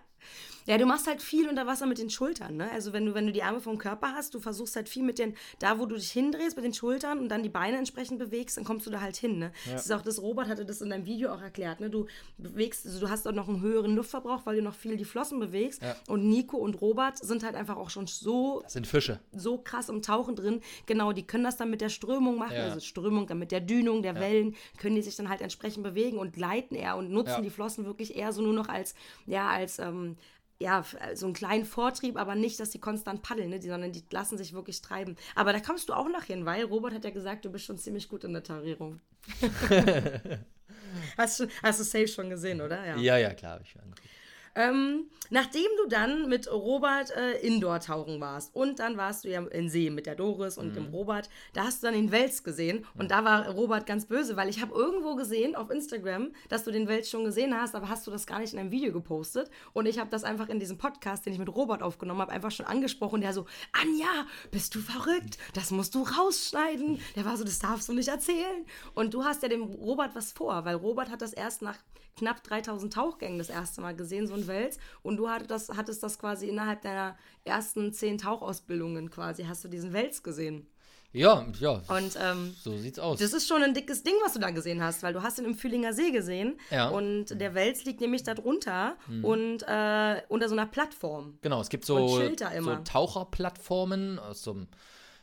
[0.67, 2.69] Ja, du machst halt viel unter Wasser mit den Schultern, ne?
[2.71, 5.19] Also wenn du, wenn du die Arme vom Körper hast, du versuchst halt viel mit
[5.19, 8.57] den, da wo du dich hindrehst mit den Schultern und dann die Beine entsprechend bewegst,
[8.57, 9.51] dann kommst du da halt hin, ne?
[9.71, 11.89] Das ist auch das, Robert hatte das in deinem Video auch erklärt, ne?
[11.89, 12.05] Du
[12.37, 15.39] bewegst, also du hast auch noch einen höheren Luftverbrauch, weil du noch viel die Flossen
[15.39, 15.81] bewegst.
[15.81, 15.95] Ja.
[16.07, 19.19] Und Nico und Robert sind halt einfach auch schon so Das sind Fische.
[19.31, 20.61] so krass im Tauchen drin.
[20.85, 22.63] Genau, die können das dann mit der Strömung machen, Ja.
[22.63, 26.17] also Strömung, dann mit der Dünung der Wellen, können die sich dann halt entsprechend bewegen
[26.17, 27.41] und leiten eher und nutzen Ja.
[27.41, 28.93] die Flossen wirklich eher so nur noch als,
[29.25, 30.17] ja, als, ähm,
[30.61, 33.91] ja, f- so einen kleinen Vortrieb, aber nicht, dass die konstant paddeln, ne, die, sondern
[33.91, 35.17] die lassen sich wirklich treiben.
[35.35, 37.77] Aber da kommst du auch noch hin, weil Robert hat ja gesagt, du bist schon
[37.77, 38.99] ziemlich gut in der Tarierung.
[41.17, 42.85] hast, du, hast du safe schon gesehen, oder?
[42.85, 43.53] Ja, ja, klar.
[43.55, 44.07] hab Ich schon angeguckt.
[44.55, 49.69] Ähm, nachdem du dann mit Robert äh, Indoor-Tauchen warst und dann warst du ja in
[49.69, 50.73] See mit der Doris und Mhm.
[50.73, 54.35] dem Robert, da hast du dann den Wels gesehen und da war Robert ganz böse,
[54.35, 57.87] weil ich habe irgendwo gesehen auf Instagram, dass du den Wels schon gesehen hast, aber
[57.87, 60.59] hast du das gar nicht in einem Video gepostet und ich habe das einfach in
[60.59, 64.25] diesem Podcast, den ich mit Robert aufgenommen habe, einfach schon angesprochen und der so, Anja,
[64.51, 65.37] bist du verrückt?
[65.53, 66.99] Das musst du rausschneiden.
[67.15, 68.65] Der war so, das darfst du nicht erzählen.
[68.95, 71.77] Und du hast ja dem Robert was vor, weil Robert hat das erst nach
[72.17, 74.77] knapp 3000 Tauchgängen das erste Mal gesehen, so ein Wels.
[75.01, 79.67] Und du hattest das, hattest das quasi innerhalb deiner ersten zehn Tauchausbildungen quasi, hast du
[79.67, 80.67] diesen Wels gesehen.
[81.13, 81.81] Ja, ja.
[81.89, 83.19] Und ähm, So sieht's aus.
[83.19, 85.45] das ist schon ein dickes Ding, was du da gesehen hast, weil du hast ihn
[85.45, 86.57] im Fühlinger See gesehen.
[86.69, 86.87] Ja.
[86.87, 91.37] Und der Wels liegt nämlich da drunter und äh, unter so einer Plattform.
[91.41, 92.75] Genau, es gibt so, so.
[92.85, 94.67] Taucherplattformen aus so einem,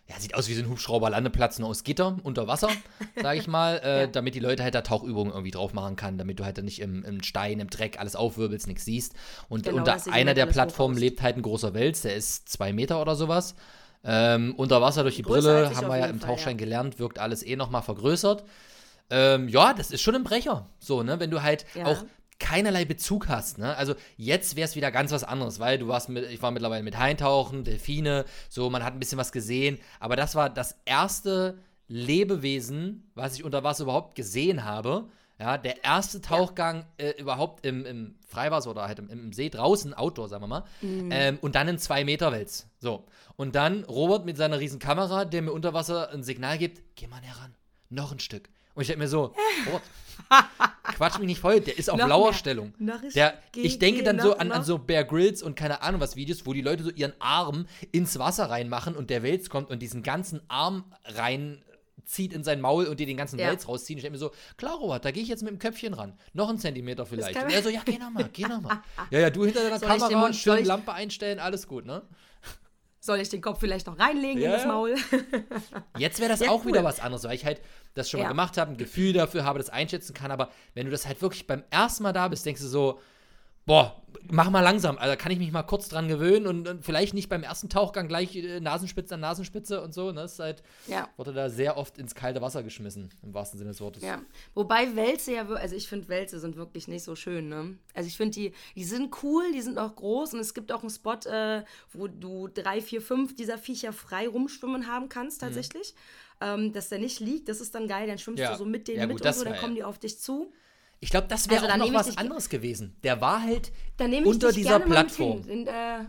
[0.09, 2.71] ja, sieht aus wie so ein Hubschrauberlandeplatz nur aus Gitter unter Wasser,
[3.23, 6.41] sage ich mal, äh, damit die Leute halt da Tauchübungen irgendwie drauf machen kann, damit
[6.41, 9.15] du halt dann nicht im, im Stein, im Dreck alles aufwirbelst, nichts siehst.
[9.49, 13.03] Und Genau, unter einer der Plattformen lebt halt ein großer Wels, der ist zwei Meter
[13.03, 13.55] oder sowas.
[14.05, 16.65] Ähm, unter Wasser durch die Brille, haben wir ja im Fall, Tauchschein ja.
[16.65, 18.45] gelernt, wirkt alles eh nochmal vergrößert.
[19.11, 20.69] Ähm, ja, das ist schon ein Brecher.
[20.79, 21.19] So, ne?
[21.21, 21.87] Wenn du halt Ja.
[21.87, 22.05] auch
[22.39, 23.77] keinerlei Bezug hast, ne?
[23.77, 26.83] Also jetzt wäre es wieder ganz was anderes, weil du warst mit, ich war mittlerweile
[26.83, 31.59] mit Heintauchen, Delfine, so, man hat ein bisschen was gesehen, aber das war das erste
[31.89, 35.09] Lebewesen, was ich unter Wasser überhaupt gesehen habe.
[35.41, 39.95] Ja, der erste Tauchgang äh, überhaupt im, im Freiwasser oder halt im, im See draußen,
[39.95, 40.65] Outdoor, sagen wir mal.
[40.83, 42.67] Ähm, und dann in zwei Meter Wels.
[42.81, 43.05] So.
[43.37, 47.07] Und dann Robert mit seiner riesen Kamera, der mir unter Wasser ein Signal gibt, geh
[47.07, 47.55] mal näher ran.
[47.89, 48.51] Noch ein Stück.
[48.79, 49.35] Und ich denke mir so,
[49.67, 49.83] Robert,
[50.85, 52.73] quatsch mich nicht voll, der ist auf Lauerstellung.
[53.17, 56.15] Der, geh- ich denke dann so an, an so Bear Grylls und keine Ahnung was
[56.15, 59.81] Videos, wo die Leute so ihren Arm ins Wasser reinmachen und der Wels kommt und
[59.81, 63.49] diesen ganzen Arm reinzieht in sein Maul und dir den ganzen Ja.
[63.51, 63.99] Wels rausziehen.
[63.99, 66.17] Ich denke mir so, klar, Robert, da gehe ich jetzt mit dem Köpfchen ran.
[66.35, 67.37] Noch einen Zentimeter vielleicht.
[67.43, 68.81] Und er so, ja, geh nochmal, geh nochmal.
[69.11, 72.03] ja, ja, du hinter deiner Soll Kamera, schön Lampe einstellen, alles gut, ne?
[73.09, 74.67] Soll ich den Kopf vielleicht noch reinlegen Ja, in das.
[74.67, 74.95] Maul?
[75.99, 76.73] Jetzt wäre das Ja, auch cool.
[76.73, 77.63] wieder was anderes, weil ich halt
[77.95, 78.29] das schon mal Ja.
[78.29, 80.31] gemacht habe, ein Gefühl dafür habe, das einschätzen kann.
[80.31, 83.01] Aber wenn du das halt wirklich beim ersten Mal da bist, denkst du so,
[83.69, 84.99] boah, mach mal langsam.
[84.99, 88.09] Also kann ich mich mal kurz dran gewöhnen und, und vielleicht nicht beim ersten Tauchgang
[88.09, 90.11] gleich äh, Nasenspitze an Nasenspitze und so.
[90.11, 90.23] Ne?
[90.23, 91.09] Das ist halt, ja.
[91.17, 94.03] wurde da sehr oft ins kalte Wasser geschmissen, im wahrsten Sinne des Wortes.
[94.03, 94.21] Ja,
[94.55, 97.77] wobei Wälze ja, also ich finde Wälze sind wirklich nicht so schön, ne?
[97.95, 100.81] Also ich finde die, die sind cool, die sind auch groß und es gibt auch
[100.81, 101.63] einen Spot, äh,
[101.93, 105.95] wo du drei, vier, fünf dieser Viecher frei rumschwimmen haben kannst tatsächlich.
[106.41, 108.53] Ähm, dass der nicht liegt, das ist dann geil, dann schwimmst Ja.
[108.53, 110.21] du so mit denen Ja, mit gut, und das so, dann kommen die auf dich
[110.21, 110.53] zu.
[111.01, 112.97] Ich glaube, das wäre Also auch noch was anderes gewesen.
[113.03, 115.43] Der war halt Dann nehme ich unter dich dieser Plattform.
[115.47, 116.05] Den, äh,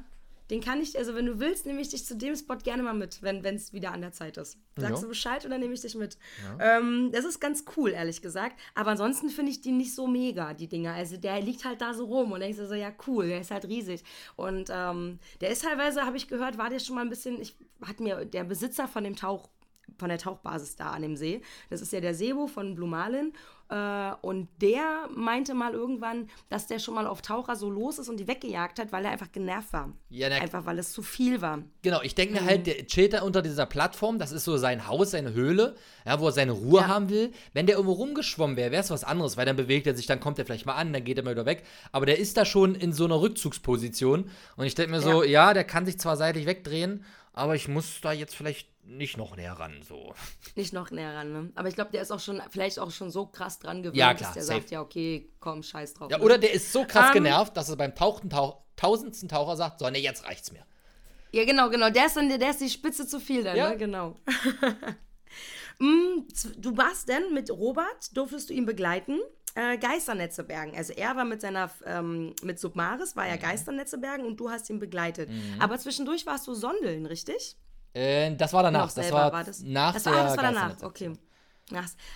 [0.49, 2.95] den kann ich, also wenn du willst, nehme ich dich zu dem Spot gerne mal
[2.95, 4.57] mit, wenn es wieder an der Zeit ist.
[4.77, 5.01] Sagst Ja.
[5.01, 6.17] du Bescheid und dann nehme ich dich mit.
[6.59, 8.59] Ähm, das ist ganz cool, ehrlich gesagt.
[8.73, 10.93] Aber ansonsten finde ich die nicht so mega, die Dinger.
[10.93, 13.51] Also der liegt halt da so rum und denkst du so, ja cool, der ist
[13.51, 14.03] halt riesig.
[14.37, 17.55] Und ähm, der ist teilweise, habe ich gehört, war der schon mal ein bisschen, ich
[17.85, 19.49] hat mir der Besitzer von dem Tauch
[19.97, 21.41] von der Tauchbasis da an dem See.
[21.69, 23.33] Das ist ja der Sebo von Blue Marlin.
[23.69, 28.09] Äh, und der meinte mal irgendwann, dass der schon mal auf Taucher so los ist
[28.09, 29.93] und die weggejagt hat, weil er einfach genervt war.
[30.09, 31.59] Ja, einfach weil es zu viel war.
[31.83, 32.45] Genau, ich denke mir Mhm.
[32.47, 36.19] halt, der chillt da unter dieser Plattform, das ist so sein Haus, seine Höhle, ja,
[36.19, 36.87] wo er seine Ruhe Ja.
[36.87, 37.31] haben will.
[37.53, 40.19] Wenn der irgendwo rumgeschwommen wäre, wäre es was anderes, weil dann bewegt er sich, dann
[40.19, 41.63] kommt er vielleicht mal an, dann geht er mal wieder weg.
[41.91, 44.29] Aber der ist da schon in so einer Rückzugsposition.
[44.57, 45.53] Und ich denke mir so, ja.
[45.53, 47.03] der kann sich zwar seitlich wegdrehen,
[47.33, 50.13] aber ich muss da jetzt vielleicht nicht noch näher ran, so.
[50.55, 51.51] Nicht noch näher ran, ne?
[51.55, 54.13] Aber ich glaube, der ist auch schon, vielleicht auch schon so krass dran gewöhnt, Ja,
[54.13, 54.59] klar, dass der safe.
[54.61, 56.11] sagt, ja, okay, komm, scheiß drauf.
[56.11, 56.23] Ja, ne?
[56.23, 59.79] oder der ist so krass Ähm, genervt, dass er beim tauchten Tauch tausendsten Taucher sagt,
[59.79, 60.65] so, nee, jetzt reicht's mir.
[61.31, 61.89] Ja, genau, genau.
[61.89, 63.69] Der ist, dann, der ist die Spitze zu viel dann, Ja.
[63.69, 63.77] ne?
[63.77, 64.15] Genau.
[65.81, 66.27] Mm,
[66.57, 69.17] du warst denn mit Robert, durftest du ihn begleiten,
[69.55, 70.75] äh, Geisternetze bergen.
[70.75, 73.41] Also er war mit seiner, ähm, mit Submaris, war er Mhm.
[73.41, 75.29] Geisternetze bergen und du hast ihn begleitet.
[75.59, 77.55] Aber zwischendurch warst du Sondeln, richtig?
[77.99, 78.85] Äh, das war danach.
[78.85, 79.61] Das selber war, das?
[79.61, 81.13] nach das der war, ah, das war danach, okay.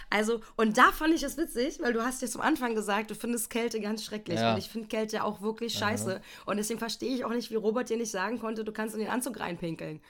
[0.09, 3.15] Also, und da fand ich es witzig, weil du hast ja zum Anfang gesagt, du
[3.15, 4.39] findest Kälte ganz schrecklich.
[4.39, 4.53] Ja.
[4.53, 6.21] Und ich finde Kälte auch wirklich scheiße.
[6.45, 9.01] Und deswegen verstehe ich auch nicht, wie Robert dir nicht sagen konnte, du kannst in
[9.01, 10.01] den Anzug reinpinkeln.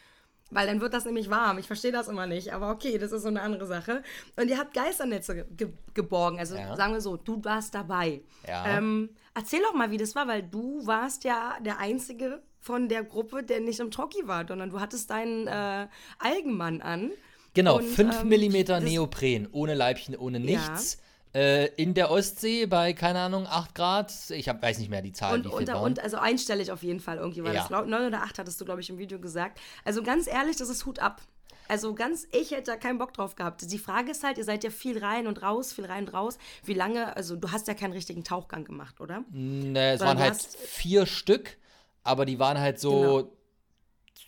[0.49, 1.57] Weil dann wird das nämlich warm.
[1.57, 2.53] Ich verstehe das immer nicht.
[2.53, 4.03] Aber okay, das ist so eine andere Sache.
[4.35, 6.37] Und ihr habt Geisternetze ge ge geborgen.
[6.37, 6.75] Also Ja.
[6.75, 8.21] sagen wir so, du warst dabei.
[8.47, 8.77] Ja.
[8.77, 13.03] Ähm, erzähl doch mal, wie das war, weil du warst ja der Einzige von der
[13.03, 15.87] Gruppe, der nicht im Trocki war, sondern du hattest deinen äh,
[16.19, 17.11] Algenmann an.
[17.53, 20.45] Genau, Und, 5 ähm, mm das- Neopren, ohne Leibchen, ohne Ja.
[20.45, 20.97] nichts.
[21.35, 24.13] Äh, in der Ostsee bei, keine Ahnung, 8 Grad.
[24.29, 26.99] Ich hab, weiß nicht mehr die Zahl, Und, viel und, und also einstellig auf jeden
[26.99, 27.59] Fall irgendwie war Ja.
[27.61, 27.67] das.
[27.69, 29.59] Glaub, 9 oder 8 hattest du, glaube ich, im Video gesagt.
[29.83, 31.21] Also ganz ehrlich, das ist Hut ab.
[31.67, 33.69] Also ganz, ich hätte da keinen Bock drauf gehabt.
[33.71, 36.37] Die Frage ist halt, ihr seid ja viel rein und raus, viel rein und raus.
[36.65, 39.23] Wie lange, also du hast ja keinen richtigen Tauchgang gemacht, oder?
[39.31, 41.57] Ne, es Sondern waren halt vier Stück,
[42.03, 43.29] aber die waren halt so Genau.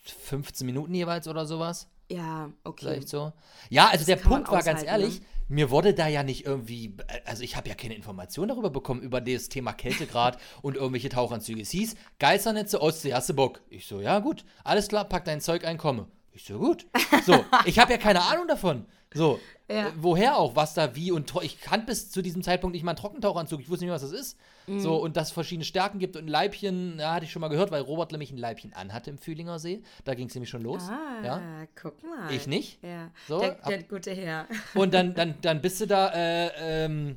[0.04, 1.88] 15 Minuten jeweils oder sowas.
[2.10, 2.86] Ja, okay.
[2.86, 3.34] Vielleicht so.
[3.70, 5.26] Ja, also der kann man Punkt war ganz ehrlich, ne?
[5.48, 6.96] mir wurde da ja nicht irgendwie,
[7.26, 11.62] also ich habe ja keine Information darüber bekommen, über das Thema Kältegrad und irgendwelche Tauchanzüge.
[11.62, 13.62] Es hieß, Geisternetze Ostsee, hast du Bock?
[13.70, 16.08] Ich so, ja gut, alles klar, pack dein Zeug ein, komme.
[16.32, 16.86] Ich so, gut.
[17.26, 18.86] So, ich habe ja keine Ahnung davon.
[19.14, 19.88] So, Ja.
[19.88, 22.92] äh, woher auch, was da wie und ich kannte bis zu diesem Zeitpunkt nicht mal
[22.92, 24.38] einen Trockentauchanzug, ich wusste nicht, was das ist.
[24.68, 24.80] Mhm.
[24.80, 27.50] So, und dass es verschiedene Stärken gibt und ein Leibchen, ja, hatte ich schon mal
[27.50, 29.84] gehört, weil Robert nämlich ein Leibchen anhatte im Fühlinger See.
[30.06, 30.84] Da ging es nämlich schon los.
[30.90, 31.42] Ah, Ja.
[31.80, 32.32] guck mal.
[32.34, 32.82] Ich nicht.
[32.84, 34.48] Ja, So, der, der gute Herr.
[34.74, 37.16] Und dann, dann, dann bist du da äh, ähm,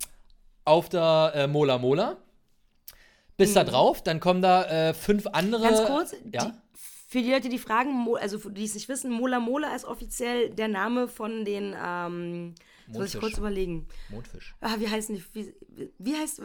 [0.64, 2.16] auf der äh, Mola Mola.
[3.36, 5.62] Bist da drauf, dann kommen da äh, fünf andere.
[5.62, 5.74] Mhm.
[5.74, 6.44] Ganz kurz, Ja?
[6.46, 6.52] die,
[7.08, 10.68] für die Leute, die fragen, also die es nicht wissen, Mola Mola ist offiziell der
[10.68, 13.20] Name von den, ähm, jetzt muss ich Mondfisch.
[13.20, 13.86] kurz überlegen.
[14.10, 14.54] Mondfisch.
[14.60, 15.24] Ah, wie heißen die?
[15.32, 15.54] Wie,
[15.98, 16.42] wie heißt.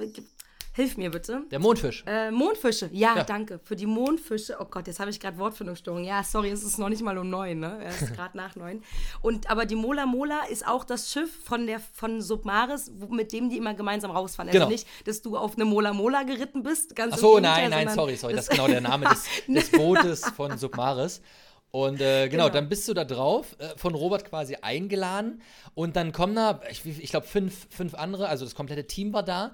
[0.75, 1.41] Hilf mir bitte.
[1.51, 2.03] Der Mondfisch.
[2.07, 2.89] Äh, Mondfische.
[2.91, 3.23] Ja, Ja.
[3.23, 3.59] danke.
[3.63, 4.57] Für die Mondfische.
[4.59, 6.03] Oh Gott, jetzt habe ich gerade Wortfindungsstörung.
[6.03, 7.79] Ja, sorry, es ist noch nicht mal um neun, ne?
[7.85, 8.81] Es ist gerade nach neun.
[9.21, 13.49] Und aber die Mola Mola ist auch das Schiff von der von Submaris, mit dem
[13.49, 14.49] die immer gemeinsam rausfahren.
[14.49, 14.71] Also Genau.
[14.71, 16.95] nicht, dass du auf eine Mola Mola geritten bist.
[16.95, 18.33] Ganz Ach so, nein, nein, sorry, sorry.
[18.33, 21.21] Das ist genau der Name des, des Bootes von Submaris.
[21.69, 22.53] Und äh, genau, Genau.
[22.53, 25.41] dann bist du da drauf, äh, von Robert quasi eingeladen.
[25.73, 29.23] Und dann kommen da, ich, ich glaube, fünf, fünf andere, also das komplette Team war
[29.23, 29.53] da.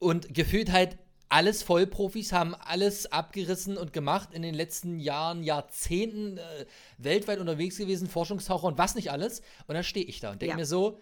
[0.00, 0.98] Und gefühlt halt
[1.28, 6.66] alles Vollprofis, haben alles abgerissen und gemacht in den letzten Jahren, Jahrzehnten äh,
[6.98, 9.40] weltweit unterwegs gewesen, Forschungstaucher und was nicht alles.
[9.68, 10.56] Und dann stehe ich da und denke Ja.
[10.56, 10.98] mir so,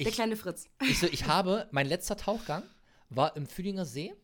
[0.00, 0.66] Der ich, kleine Fritz.
[0.88, 2.62] ich, so, ich habe, mein letzter Tauchgang
[3.10, 4.14] war im Fühlinger See.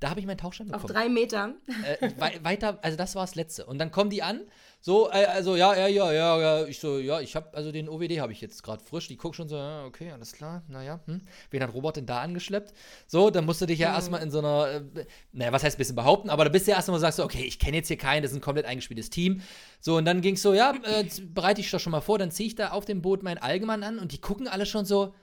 [0.00, 0.94] Da habe ich meinen Tauchschein Auf bekommen.
[0.94, 1.56] drei Metern.
[2.00, 3.66] Äh, wei weiter, also das war das letzte.
[3.66, 4.40] Und dann kommen die an,
[4.80, 7.86] so, äh, also ja, ja, ja, ja, ja, ich so, ja, ich habe, also den
[7.86, 9.08] OWD habe ich jetzt gerade frisch.
[9.08, 11.20] Die gucken schon so, ja, okay, alles klar, naja, hm.
[11.50, 12.72] Wen hat Robert denn da angeschleppt?
[13.06, 15.78] So, dann musst du dich ja erstmal in so einer, äh, naja, was heißt ein
[15.78, 17.88] bisschen behaupten, aber da bist du ja erstmal so, sagst du, okay, ich kenne jetzt
[17.88, 19.42] hier keinen, das ist ein komplett eingespieltes Team.
[19.80, 22.30] So, und dann ging es so, ja, äh, bereite ich doch schon mal vor, dann
[22.30, 25.14] ziehe ich da auf dem Boot meinen Allgemein an und die gucken alle schon so,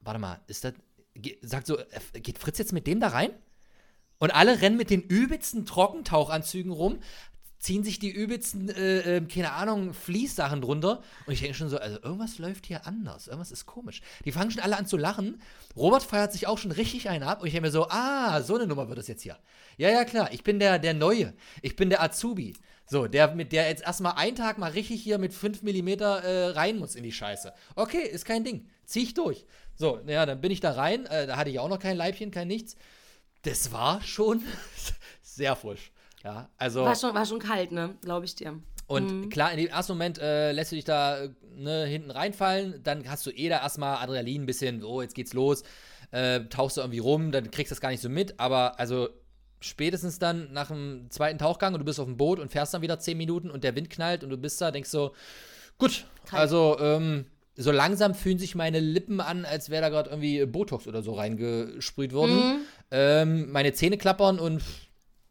[0.00, 0.74] warte mal, ist das,
[1.42, 3.30] sagt so, äh, geht Fritz jetzt mit dem da rein?
[4.18, 6.98] Und alle rennen mit den übelsten Trockentauchanzügen rum,
[7.58, 11.02] ziehen sich die übelsten, äh, äh, keine Ahnung, Fließsachen drunter.
[11.26, 13.26] Und ich denke schon so, also irgendwas läuft hier anders.
[13.26, 14.02] Irgendwas ist komisch.
[14.24, 15.40] Die fangen schon alle an zu lachen.
[15.76, 17.40] Robert feiert sich auch schon richtig einen ab.
[17.40, 19.38] Und ich denke mir so, ah, so eine Nummer wird es jetzt hier.
[19.78, 20.32] Ja, ja, klar.
[20.32, 21.34] Ich bin der, der Neue.
[21.62, 22.54] Ich bin der Azubi.
[22.88, 26.44] So, der, mit der jetzt erstmal einen Tag mal richtig hier mit 5 mm äh,
[26.50, 27.52] rein muss in die Scheiße.
[27.74, 28.68] Okay, ist kein Ding.
[28.84, 29.44] Zieh ich durch.
[29.74, 31.06] So, ja, dann bin ich da rein.
[31.06, 32.76] Äh, da hatte ich auch noch kein Leibchen, kein nichts
[33.46, 34.42] das war schon
[35.22, 35.92] sehr frisch.
[36.24, 36.84] Ja, also.
[36.84, 37.94] War schon, war schon kalt, ne?
[38.02, 38.60] Glaube ich dir.
[38.88, 42.82] Und klar, in dem ersten Moment äh, lässt du dich da äh, ne, hinten reinfallen,
[42.82, 45.64] dann hast du eh da erstmal Adrenalin ein bisschen, oh, jetzt geht's los,
[46.12, 49.08] äh, tauchst du irgendwie rum, dann kriegst du das gar nicht so mit, aber also
[49.60, 52.82] spätestens dann nach dem zweiten Tauchgang und du bist auf dem Boot und fährst dann
[52.82, 55.14] wieder 10 Minuten und der Wind knallt und du bist da, denkst so,
[55.78, 56.42] gut, Kalt.
[56.42, 57.26] also ähm,
[57.56, 61.14] so langsam fühlen sich meine Lippen an, als wäre da gerade irgendwie Botox oder so
[61.14, 62.60] reingesprüht worden.
[62.90, 64.62] Ähm, meine Zähne klappern und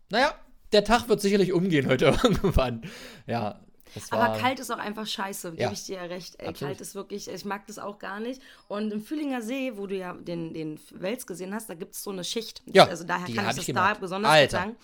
[0.09, 0.33] naja,
[0.71, 2.81] der Tag wird sicherlich umgehen heute irgendwann.
[3.27, 3.64] Ja.
[4.11, 5.53] Aber kalt ist auch einfach scheiße, Ja.
[5.55, 6.35] gebe ich dir ja recht.
[6.39, 8.41] Ey, kalt ist wirklich, ich mag das auch gar nicht.
[8.67, 12.03] Und im Fühlinger See, wo du ja den, den Wels gesehen hast, da gibt es
[12.03, 12.61] so eine Schicht.
[12.65, 14.01] Ja, also daher kann ich das ich da gemacht.
[14.01, 14.75] besonders Alter, sagen.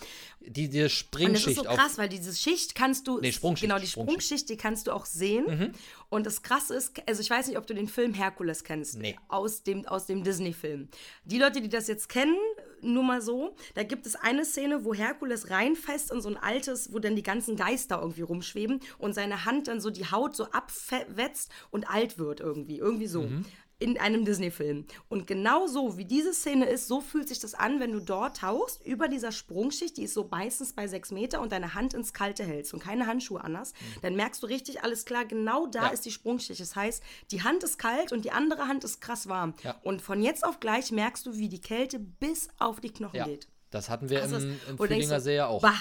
[0.41, 3.69] Die, die Und das Springschicht ist so krass, weil diese Schicht kannst du, Nee, Sprungschicht,
[3.69, 4.17] genau, die Sprungschicht.
[4.17, 4.21] Mhm.
[4.21, 5.75] Sprungschicht, die kannst du auch sehen.
[6.09, 8.97] Und das Krasse ist, also ich weiß nicht, ob du den Film Herkules kennst.
[8.97, 9.17] Nee.
[9.27, 10.89] Aus dem, aus dem Disney-Film.
[11.25, 12.35] Die Leute, die das jetzt kennen,
[12.83, 16.93] nur mal so, da gibt es eine Szene, wo Herkules reinfasst in so ein altes,
[16.93, 20.45] wo dann die ganzen Geister irgendwie rumschweben und seine Hand dann so die Haut so
[20.45, 22.77] abwetzt und alt wird irgendwie.
[22.79, 23.23] Irgendwie so.
[23.23, 23.45] Mhm.
[23.81, 24.85] In einem Disney-Film.
[25.09, 28.37] Und genau so, wie diese Szene ist, so fühlt sich das an, wenn du dort
[28.37, 32.13] tauchst, über dieser Sprungschicht, die ist so meistens bei sechs Meter und deine Hand ins
[32.13, 35.79] Kalte hältst und keine Handschuhe an hast, dann merkst du richtig, alles klar, genau da
[35.81, 35.85] Mhm.
[35.87, 35.91] Ja.
[35.93, 36.59] ist die Sprungschicht.
[36.61, 37.01] Das heißt,
[37.31, 39.55] die Hand ist kalt und die andere Hand ist krass warm.
[39.63, 39.79] Ja.
[39.81, 43.25] Und von jetzt auf gleich merkst du, wie die Kälte bis auf die Knochen Ja,
[43.25, 43.47] geht.
[43.71, 45.63] das hatten wir Das im, im so, See ja auch.
[45.63, 45.73] Bah.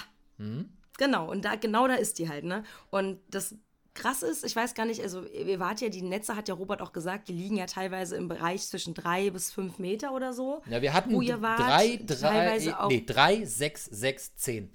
[0.98, 2.62] Genau, und da, genau da ist die halt, ne?
[2.90, 3.54] Und das
[4.00, 6.80] krass ist, ich weiß gar nicht, also ihr wart ja, die Netze hat ja Robert
[6.82, 10.62] auch gesagt, die liegen ja teilweise im Bereich zwischen drei bis fünf Meter oder so.
[10.68, 12.88] Ja, wir hatten wo ihr wart, drei, drei, auch.
[12.88, 14.70] nee, drei, sechs, sechs, zehn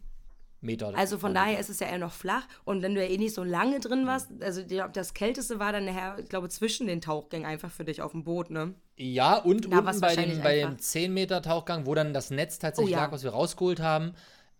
[0.61, 0.93] Meter.
[0.95, 2.47] Also von daher ist es ja eher noch flach.
[2.63, 5.85] Und wenn du ja eh nicht so lange drin warst, also das Kälteste war dann
[5.85, 8.73] nachher, ich glaube, zwischen den Tauchgängen einfach für dich auf dem Boot, ne?
[8.97, 10.81] Ja, und Da unten bei dem, bei dem einfach.
[10.81, 13.03] 10 Meter Tauchgang, wo dann das Netz tatsächlich Oh ja.
[13.05, 14.13] lag, was wir rausgeholt haben.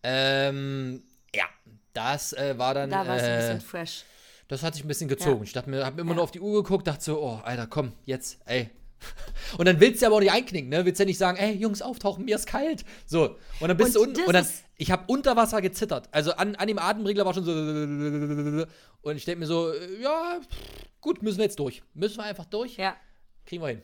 [0.03, 1.03] Ähm,
[1.33, 1.45] ja,
[1.93, 2.89] das äh, war dann.
[2.89, 4.03] Da war es ein äh, bisschen fresh.
[4.47, 5.37] Das hat sich ein bisschen gezogen.
[5.37, 5.43] Ja.
[5.43, 6.15] Ich dachte mir, hab mir immer Ja.
[6.15, 8.69] nur auf die Uhr geguckt, dachte so, oh, Alter, komm, jetzt, ey.
[9.57, 10.85] Und dann willst du ja aber auch nicht einknicken, ne?
[10.85, 12.85] Willst ja nicht sagen, ey, Jungs, auftauchen, mir ist kalt.
[13.05, 13.35] So.
[13.59, 16.07] Und dann bist Und du unten und dann, ich habe unter Wasser gezittert.
[16.11, 18.65] Also an, an dem Atemregler war schon so.
[19.01, 20.39] Und ich denke mir so, äh, ja,
[21.01, 21.83] gut, müssen wir jetzt durch.
[21.93, 22.77] Müssen wir einfach durch.
[22.77, 22.95] Ja.
[23.45, 23.81] Kriegen wir hin.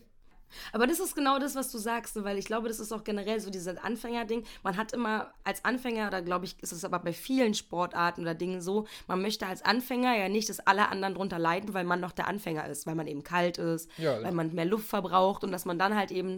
[0.73, 2.23] Aber das ist genau das, was du sagst, ne?
[2.23, 4.43] weil ich glaube, das ist auch generell so dieses Anfängerding.
[4.63, 8.33] Man hat immer als Anfänger, oder glaube ich, ist es aber bei vielen Sportarten oder
[8.33, 11.99] Dingen so, man möchte als Anfänger ja nicht, dass alle anderen drunter leiden, weil man
[11.99, 15.43] noch der Anfänger ist, weil man eben kalt ist, Ja, weil man mehr Luft verbraucht
[15.43, 16.37] und dass man dann halt eben,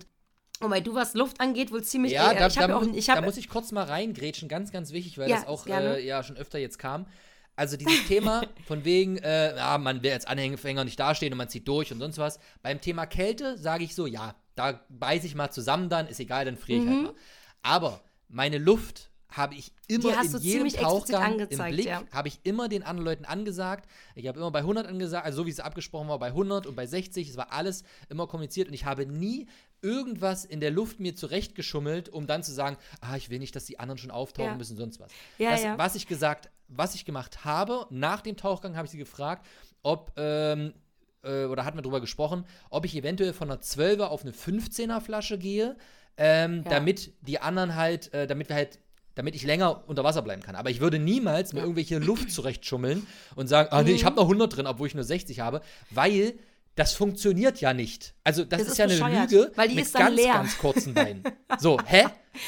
[0.59, 2.13] und weil du, was Luft angeht, wohl ziemlich.
[2.13, 5.17] Ja, da, da, ja auch, ich da muss ich kurz mal reingrätschen, ganz, ganz wichtig,
[5.17, 7.05] weil Ja, das auch äh, ja schon öfter jetzt kam.
[7.55, 11.49] Also dieses Thema von wegen, äh, ja, man will als Anhänger nicht dastehen und man
[11.49, 12.39] zieht durch und sonst was.
[12.61, 16.45] Beim Thema Kälte sage ich so, ja, da beiße ich mal zusammen dann, ist egal,
[16.45, 17.13] dann friere ich halt mal.
[17.61, 20.35] Aber meine Luft habe ich immer Mhm.
[20.35, 22.03] In jedem Tauchgang im Blick, ja.
[22.11, 23.89] habe ich immer den anderen Leuten angesagt.
[24.15, 26.75] Ich habe immer bei 100 angesagt, also so wie es abgesprochen war, bei 100 und
[26.75, 29.47] bei 60, es war alles immer kommuniziert und ich habe nie
[29.81, 33.65] irgendwas in der Luft mir zurechtgeschummelt, um dann zu sagen, ah, ich will nicht, dass
[33.65, 34.57] die anderen schon auftauchen Ja.
[34.57, 35.11] müssen, sonst was.
[35.37, 35.77] Ja, das.
[35.77, 39.45] Was ich gesagt, was ich gemacht habe, nach dem Tauchgang habe ich sie gefragt,
[39.81, 40.73] ob, ähm,
[41.23, 44.99] äh, oder hatten wir darüber gesprochen, ob ich eventuell von einer 12er auf eine 15er
[45.01, 45.75] Flasche gehe,
[46.17, 46.69] ähm, Ja.
[46.71, 48.79] damit die anderen halt, äh, damit wir halt
[49.15, 50.55] damit ich länger unter Wasser bleiben kann.
[50.55, 53.05] Aber ich würde niemals mir irgendwelche Luft zurechtschummeln
[53.35, 53.95] und sagen, ah nee, Mhm.
[53.95, 55.61] ich habe noch 100 drin, obwohl ich nur 60 habe,
[55.91, 56.33] weil
[56.75, 58.15] das funktioniert ja nicht.
[58.23, 60.33] Also das, Das ist, ist ja eine Lüge weil die mit ist dann ganz, leer.
[60.33, 61.23] ganz kurzen Beinen.
[61.59, 62.05] So, hä?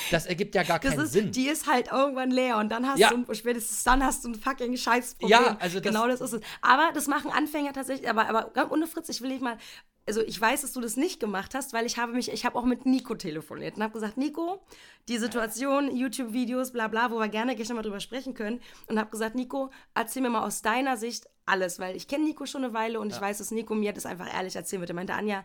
[0.09, 1.31] Das ergibt ja gar Das keinen ist, Sinn.
[1.31, 3.11] die ist halt irgendwann leer und dann hast Ja.
[3.11, 5.29] du, spätestens dann hast du ein fucking Scheißproblem.
[5.29, 6.41] Ja, also das- genau das ist es.
[6.63, 9.57] Aber das machen Anfänger tatsächlich, aber, aber ohne Fritz, ich will nicht mal,
[10.07, 12.57] also ich weiß, dass du das nicht gemacht hast, weil ich habe mich, ich habe
[12.57, 14.59] auch mit Nico telefoniert und habe gesagt, Nico,
[15.07, 19.09] die Situation, YouTube-Videos, bla bla, wo wir gerne gleich nochmal drüber sprechen können und habe
[19.11, 22.73] gesagt, Nico, erzähl mir mal aus deiner Sicht alles, weil ich kenne Nico schon eine
[22.73, 24.89] Weile und ich weiß, dass Nico mir das einfach ehrlich erzählen wird.
[24.89, 25.43] Er meinte, Anja,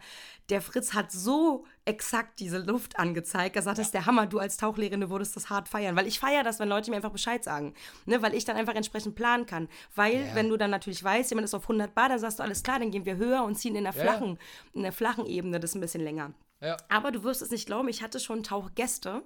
[0.49, 3.57] der Fritz hat so exakt diese Luft angezeigt.
[3.57, 5.97] Er sagt, das ist der Hammer, du als Tauchlehrerin, würdest das hart feiern.
[5.97, 7.75] Weil ich feiere das, wenn Leute mir einfach Bescheid sagen.
[8.07, 8.23] Ne?
[8.23, 9.69] Weil ich dann einfach entsprechend planen kann.
[9.95, 10.35] Weil, Ja.
[10.35, 12.79] wenn du dann natürlich weißt, jemand ist auf 100 Bar, dann sagst du, alles klar,
[12.79, 14.01] dann gehen wir höher und ziehen in der Ja.
[14.01, 14.39] flachen,
[14.73, 16.33] in der flachen Ebene das ein bisschen länger.
[16.61, 16.77] ja.
[16.89, 19.23] Aber du wirst es nicht glauben, ich hatte schon Tauchgäste,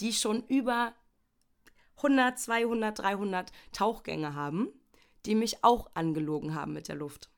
[0.00, 0.94] die schon über
[1.96, 4.68] 100, 200, 300 Tauchgänge haben,
[5.26, 7.30] die mich auch angelogen haben mit der Luft.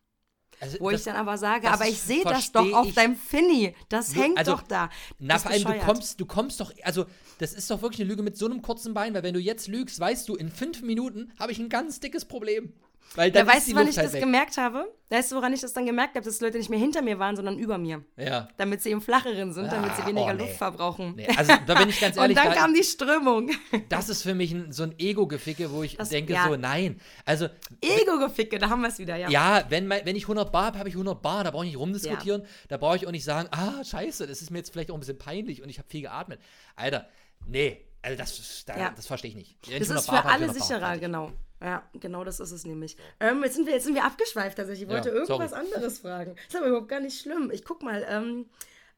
[0.59, 3.75] Also Wo ich dann aber sage, aber ich sehe das doch auf deinem Finny.
[3.91, 4.89] Das hängt also, doch da.
[5.19, 7.05] Na, vor allem, du kommst, du kommst doch, also,
[7.39, 9.69] das ist doch wirklich eine Lüge mit so einem kurzen Bein, weil wenn du jetzt
[9.69, 12.73] lügst, weißt du, in fünf Minuten habe ich ein ganz dickes Problem.
[13.15, 14.21] Weil Ja, dann ist weißt du, wann ich halt das weg.
[14.21, 14.93] gemerkt habe?
[15.09, 17.19] Weißt du, woran ich das dann gemerkt habe, dass die Leute nicht mehr hinter mir
[17.19, 18.05] waren, sondern über mir.
[18.17, 18.49] Ja.
[18.57, 20.43] Damit sie im Flacheren sind, damit sie Ah, weniger oh, nee.
[20.43, 21.15] Luft verbrauchen.
[21.17, 23.51] Nee, also da bin ich ganz Und ehrlich, dann da, kam die Strömung.
[23.89, 26.49] das ist für mich ein, so ein Ego-Geficke, wo ich Das- denke ja.
[26.49, 27.01] so, nein.
[27.25, 27.49] Also,
[27.81, 29.31] Ego-Geficke, da haben wir es wieder, ja.
[29.31, 31.71] ja, wenn, mein- wenn ich 100 Bar habe, habe ich 100 Bar, da brauche ich
[31.71, 34.91] nicht rumdiskutieren, da brauche ich auch nicht sagen, ah, scheiße, das ist mir jetzt vielleicht
[34.91, 36.41] auch ein bisschen peinlich und ich habe viel geatmet.
[36.75, 37.07] Alter,
[37.47, 38.93] nee, also das, da, Ja.
[38.95, 39.57] das verstehe ich nicht.
[39.69, 41.33] Wenn Das ich 100 ist für alle 100 Bar, sicherer, genau.
[41.63, 42.97] Ja, genau das ist es nämlich.
[43.19, 44.83] Ähm, jetzt, sind wir, jetzt sind wir abgeschweift tatsächlich.
[44.83, 45.65] Ich Ja, wollte irgendwas sorry.
[45.67, 46.37] anderes fragen.
[46.47, 47.51] ist aber überhaupt gar nicht schlimm.
[47.53, 48.47] Ich guck mal, ähm,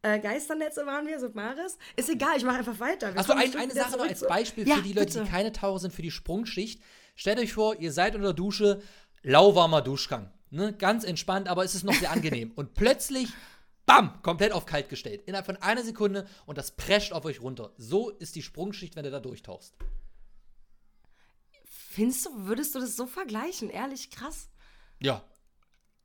[0.02, 1.78] äh, Geisternetze waren wir, Submaris.
[1.96, 3.12] Ist egal, ich mache einfach weiter.
[3.16, 5.24] Achso, ein, eine Sache noch als Beispiel Ja, für die Leute, bitte.
[5.24, 6.82] die keine Taucher sind, für die Sprungschicht.
[7.14, 8.80] Stellt euch vor, ihr seid unter der Dusche,
[9.22, 10.30] lauwarmer Duschgang.
[10.50, 10.72] Ne?
[10.72, 12.52] Ganz entspannt, aber es ist noch sehr angenehm.
[12.54, 13.28] Und plötzlich,
[13.86, 15.22] bam, komplett auf kalt gestellt.
[15.26, 17.72] Innerhalb von einer Sekunde und das prescht auf euch runter.
[17.76, 19.74] So ist die Sprungschicht, wenn du da durchtauchst.
[21.98, 23.70] Findest du, würdest du das so vergleichen?
[23.70, 24.50] Ehrlich, krass.
[25.00, 25.24] Ja.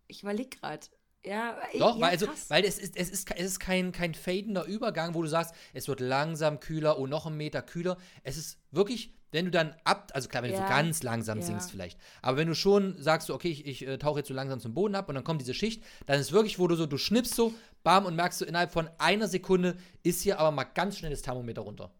[0.07, 0.87] Ich überlege gerade.
[1.23, 2.49] Ja, Doch, ja, weil, also, krass.
[2.49, 5.87] weil es ist, es ist, es ist kein, kein fadender Übergang, wo du sagst, es
[5.87, 7.97] wird langsam kühler und noch einen Meter kühler.
[8.23, 11.39] Es ist wirklich, wenn du dann ab, also klar, wenn du Ja, so ganz langsam
[11.41, 11.45] ja.
[11.45, 14.33] sinkst vielleicht, aber wenn du schon sagst, so, okay, ich, ich äh, tauche jetzt so
[14.33, 16.87] langsam zum Boden ab und dann kommt diese Schicht, dann ist wirklich, wo du so,
[16.87, 20.63] du schnippst so, bam, und merkst du, innerhalb von einer Sekunde ist hier aber mal
[20.63, 21.91] ganz schnell das Thermometer runter.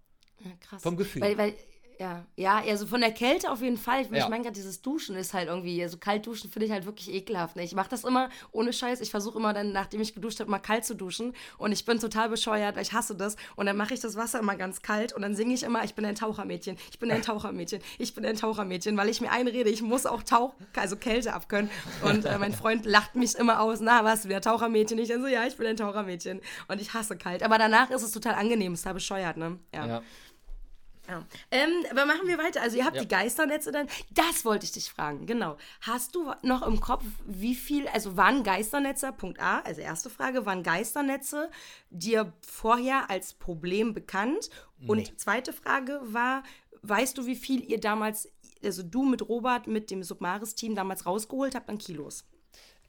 [0.43, 0.81] Ja, krass.
[0.81, 1.21] Vom Gefühl.
[1.21, 1.53] Weil, weil,
[1.99, 4.01] ja, ja, also von der Kälte auf jeden Fall.
[4.01, 4.17] Ich, Ja.
[4.23, 7.13] ich meine gerade, dieses Duschen ist halt irgendwie, also kalt duschen finde ich halt wirklich
[7.13, 7.55] ekelhaft.
[7.55, 7.63] Ne?
[7.63, 9.01] Ich mache das immer ohne Scheiß.
[9.01, 11.33] Ich versuche immer dann, nachdem ich geduscht habe, mal kalt zu duschen.
[11.57, 13.35] Und ich bin total bescheuert, weil ich hasse das.
[13.55, 15.95] Und dann mache ich das Wasser immer ganz kalt und dann singe ich immer, ich
[15.95, 19.69] bin ein Tauchermädchen, ich bin ein Tauchermädchen, ich bin ein Tauchermädchen, weil ich mir einrede,
[19.69, 21.69] ich muss auch Tauch, also Kälte abkönnen.
[22.03, 24.97] Und äh, mein Freund lacht mich immer aus, na, was, wieder Tauchermädchen?
[24.99, 26.41] Ich dann so, ja, ich bin ein Tauchermädchen.
[26.67, 27.43] Und ich hasse kalt.
[27.43, 29.59] Aber danach ist es total angenehm, ist total bescheuert, ne?
[29.73, 29.85] ja.
[29.85, 30.01] Ja.
[31.51, 32.62] Ähm, aber machen wir weiter.
[32.62, 33.01] Also ihr habt Ja.
[33.01, 33.88] die Geisternetze dann.
[34.12, 35.58] Das wollte ich dich fragen, genau.
[35.82, 40.45] Hast du noch im Kopf, wie viel, also waren Geisternetze, Punkt A, also erste Frage,
[40.45, 41.49] waren Geisternetze
[41.89, 44.49] dir vorher als Problem bekannt?
[44.88, 46.43] Und zweite Frage war,
[46.82, 48.30] weißt du, wie viel ihr damals,
[48.64, 52.26] also du mit Robert, mit dem Submaris-Team damals rausgeholt habt an Kilos?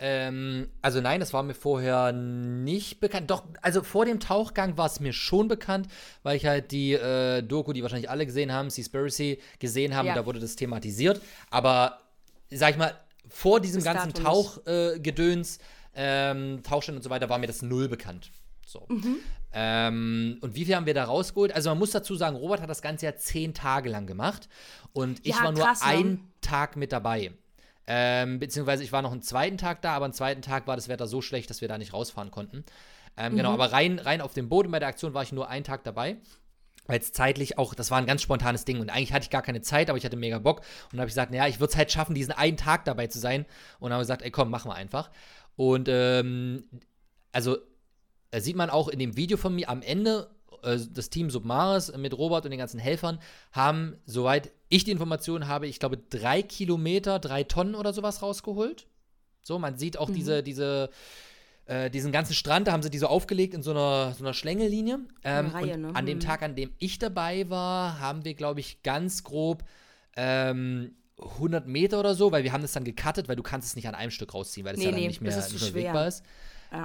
[0.06, 3.30] Ähm, also nein, das war mir vorher nicht bekannt.
[3.30, 5.88] Doch, also vor dem Tauchgang war es mir schon bekannt,
[6.22, 10.06] weil ich halt die äh, Doku, die wahrscheinlich alle gesehen haben, Seaspiracy, gesehen haben.
[10.06, 10.14] Ja.
[10.14, 11.22] Da wurde das thematisiert.
[11.50, 12.00] Aber,
[12.50, 12.94] sag ich mal,
[13.30, 14.12] vor diesem Bis ganzen.
[14.12, 15.56] Tauchgedöns,
[15.94, 18.30] äh, ähm, Tauchstand und so weiter, war mir das null bekannt.
[18.66, 18.84] So.
[18.90, 19.16] Mhm.
[19.54, 21.54] Ähm, und wie viel haben wir da rausgeholt?
[21.54, 24.50] Also man muss dazu sagen, Robert hat das Ganze ja zehn Tage lang gemacht
[24.92, 25.86] und ich Ja, war nur krass, ne?
[25.86, 27.32] einen Tag mit dabei.
[27.86, 30.88] Ähm, beziehungsweise ich war noch einen zweiten Tag da, aber am zweiten Tag war das
[30.88, 32.64] Wetter so schlecht, dass wir da nicht rausfahren konnten.
[33.16, 35.64] Ähm, Genau, aber rein, rein auf dem und bei der Aktion war ich nur einen
[35.64, 36.16] Tag dabei.
[36.86, 39.40] Weil es zeitlich auch, das war ein ganz spontanes Ding und eigentlich hatte ich gar
[39.40, 41.70] keine Zeit, aber ich hatte mega Bock und dann habe ich gesagt, naja, ich würde
[41.70, 43.46] es halt schaffen, diesen einen Tag dabei zu sein
[43.78, 45.10] und dann habe ich gesagt, ey komm, machen wir einfach.
[45.56, 46.64] Und ähm,
[47.32, 47.56] also
[48.32, 50.28] äh, sieht man auch in dem Video von mir am Ende,
[50.64, 53.18] äh, das Team Submaris mit Robert und den ganzen Helfern
[53.52, 58.86] haben, soweit ich die Informationen habe, ich glaube, drei Kilometer, drei Tonnen oder sowas rausgeholt.
[59.42, 60.88] So, man sieht auch diese, diese,
[61.66, 64.34] äh, diesen ganzen Strand, da haben sie die so aufgelegt in so einer, so einer
[64.34, 65.00] Schlängellinie.
[65.22, 65.90] Ähm, Eine Reihe, ne?
[65.94, 66.22] an dem Mhm.
[66.22, 69.64] Tag, an dem ich dabei war, haben wir, glaube ich, ganz grob
[70.16, 73.76] ähm, 100 Meter oder so, weil wir haben das dann gecuttet, weil du kannst es
[73.76, 75.60] nicht an einem Stück rausziehen, weil es Nee, ja dann nee, nicht mehr, nicht mehr
[75.60, 75.84] schwer.
[75.84, 76.24] wegbar ist.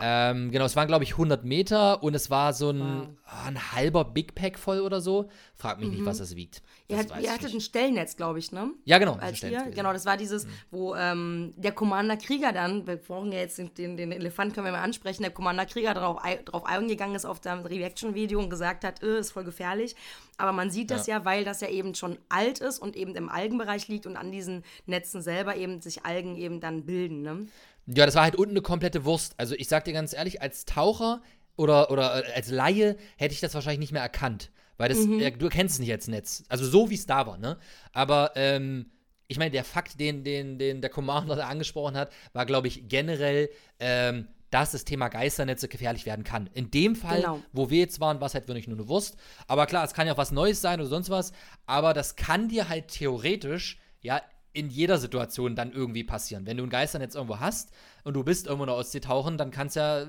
[0.01, 3.07] Ähm, genau, es waren, glaube ich, 100 Meter und es war so ein, Wow.
[3.25, 5.29] ah, ein halber Big Pack voll oder so.
[5.55, 6.05] Frag mich nicht, Mhm.
[6.05, 6.61] was das wiegt.
[6.87, 7.55] Ihr, Das hat, weiß ihr hattet nicht.
[7.55, 8.71] ein Stellnetz, glaube ich, ne?
[8.85, 9.13] Ja, genau.
[9.13, 10.49] als ihr, Stellnetz genau, das war dieses, Mhm.
[10.71, 14.65] wo ähm, der Commander Krieger dann, wir brauchen ja jetzt den, den, den Elefant, können
[14.65, 18.49] wir mal ansprechen, der Commander Krieger drauf, ei- drauf eingegangen ist auf dem Reaction-Video und
[18.49, 19.95] gesagt hat, äh, ist voll gefährlich.
[20.37, 21.25] Aber man sieht das ja.
[21.25, 24.63] weil das ja eben schon alt ist und eben im Algenbereich liegt und an diesen
[24.85, 27.47] Netzen selber eben sich Algen eben dann bilden, ne?
[27.93, 29.33] Ja, das war halt unten eine komplette Wurst.
[29.37, 31.21] Also ich sag dir ganz ehrlich, als Taucher
[31.55, 34.51] oder, oder äh, als Laie hätte ich das wahrscheinlich nicht mehr erkannt.
[34.77, 35.19] Weil das, Mhm.
[35.19, 36.43] äh, du erkennst es nicht als Netz.
[36.49, 37.57] Also so wie es da war, ne?
[37.91, 38.91] Aber ähm,
[39.27, 42.87] ich meine, der Fakt, den, den, den der Commander da angesprochen hat, war, glaube ich,
[42.87, 46.47] generell, ähm, dass das Thema Geisternetze gefährlich werden kann.
[46.53, 47.41] In dem Fall, Genau.
[47.53, 49.17] wo wir jetzt waren, war es halt wirklich nur eine Wurst.
[49.47, 51.33] Aber klar, es kann ja auch was Neues sein oder sonst was.
[51.67, 54.21] Aber das kann dir halt theoretisch, ja,
[54.53, 56.45] in jeder Situation dann irgendwie passieren.
[56.45, 57.71] Wenn du ein Geisternetz irgendwo hast
[58.03, 60.05] und du bist irgendwo in der Ostsee tauchen, dann kannst ja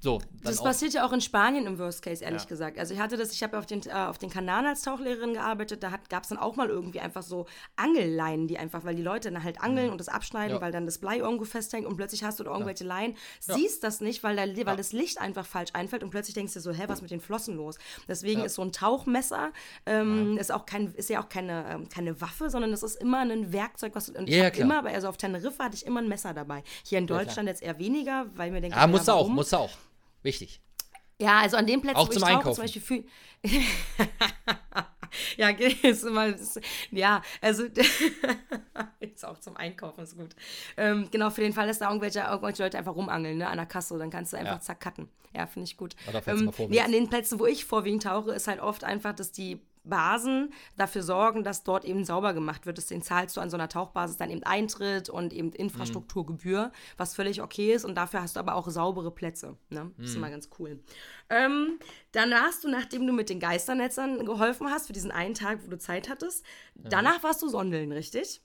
[0.00, 0.18] so.
[0.42, 2.48] Das passiert ja auch in Spanien im Worst Case, ehrlich Ja.
[2.48, 2.78] gesagt.
[2.78, 5.82] Also ich hatte das, ich habe auf den, äh, auf den Kanaren als Tauchlehrerin gearbeitet,
[5.82, 7.44] da gab es dann auch mal irgendwie einfach so
[7.76, 10.60] Angelleinen, die einfach, weil die Leute dann halt angeln und das abschneiden, Ja.
[10.62, 13.54] weil dann das Blei irgendwo festhängt und plötzlich hast du da irgendwelche Leinen, Ja.
[13.54, 16.60] siehst das nicht, weil, da, weil das Licht einfach falsch einfällt und plötzlich denkst du
[16.60, 17.76] so, hä, was ist mit den Flossen los?
[18.08, 19.52] Deswegen ist so ein Tauchmesser,
[19.84, 23.18] ähm, ist auch kein, ist ja auch keine, ähm, keine Waffe, sondern das ist immer
[23.18, 26.32] ein Werkzeug, was du, und ich immer, also auf Teneriffa hatte ich immer ein Messer
[26.32, 26.62] dabei.
[26.84, 27.06] Hier in.
[27.10, 29.70] Deutschland jetzt eher weniger, weil mir denke, ja, musst du auch, du auch.
[30.22, 30.60] Wichtig.
[31.20, 32.54] Ja, also an den Plätzen, Auch wo ich tauche, Einkaufen.
[32.54, 33.04] zum Beispiel
[35.36, 35.48] Ja,
[35.82, 36.34] ist immer,
[36.92, 37.64] ja, also
[39.00, 40.36] ist auch zum Einkaufen, ist gut.
[40.76, 43.66] Ähm, genau, für den Fall, dass da irgendwelche, irgendwelche Leute einfach rumangeln, ne, an der
[43.66, 44.60] Kasse, dann kannst du einfach Ja.
[44.60, 45.08] zack cutten.
[45.34, 45.94] Ja, finde ich gut.
[46.26, 49.60] Ähm, nee, an den Plätzen, wo ich vorwiegend tauche, ist halt oft einfach, dass die
[49.84, 52.90] Basen dafür sorgen, dass dort eben sauber gemacht wird.
[52.90, 57.42] Den zahlst du an so einer Tauchbasis dann eben Eintritt und eben Infrastrukturgebühr, was völlig
[57.42, 57.84] okay ist.
[57.84, 59.56] Und dafür hast du aber auch saubere Plätze.
[59.70, 59.90] Ne?
[59.96, 60.80] Das ist immer ganz cool.
[61.28, 61.78] Ähm,
[62.12, 65.70] dann hast du, nachdem du mit den Geisternetzern geholfen hast, für diesen einen Tag, wo
[65.70, 68.42] du Zeit hattest, danach warst du Sondeln, richtig?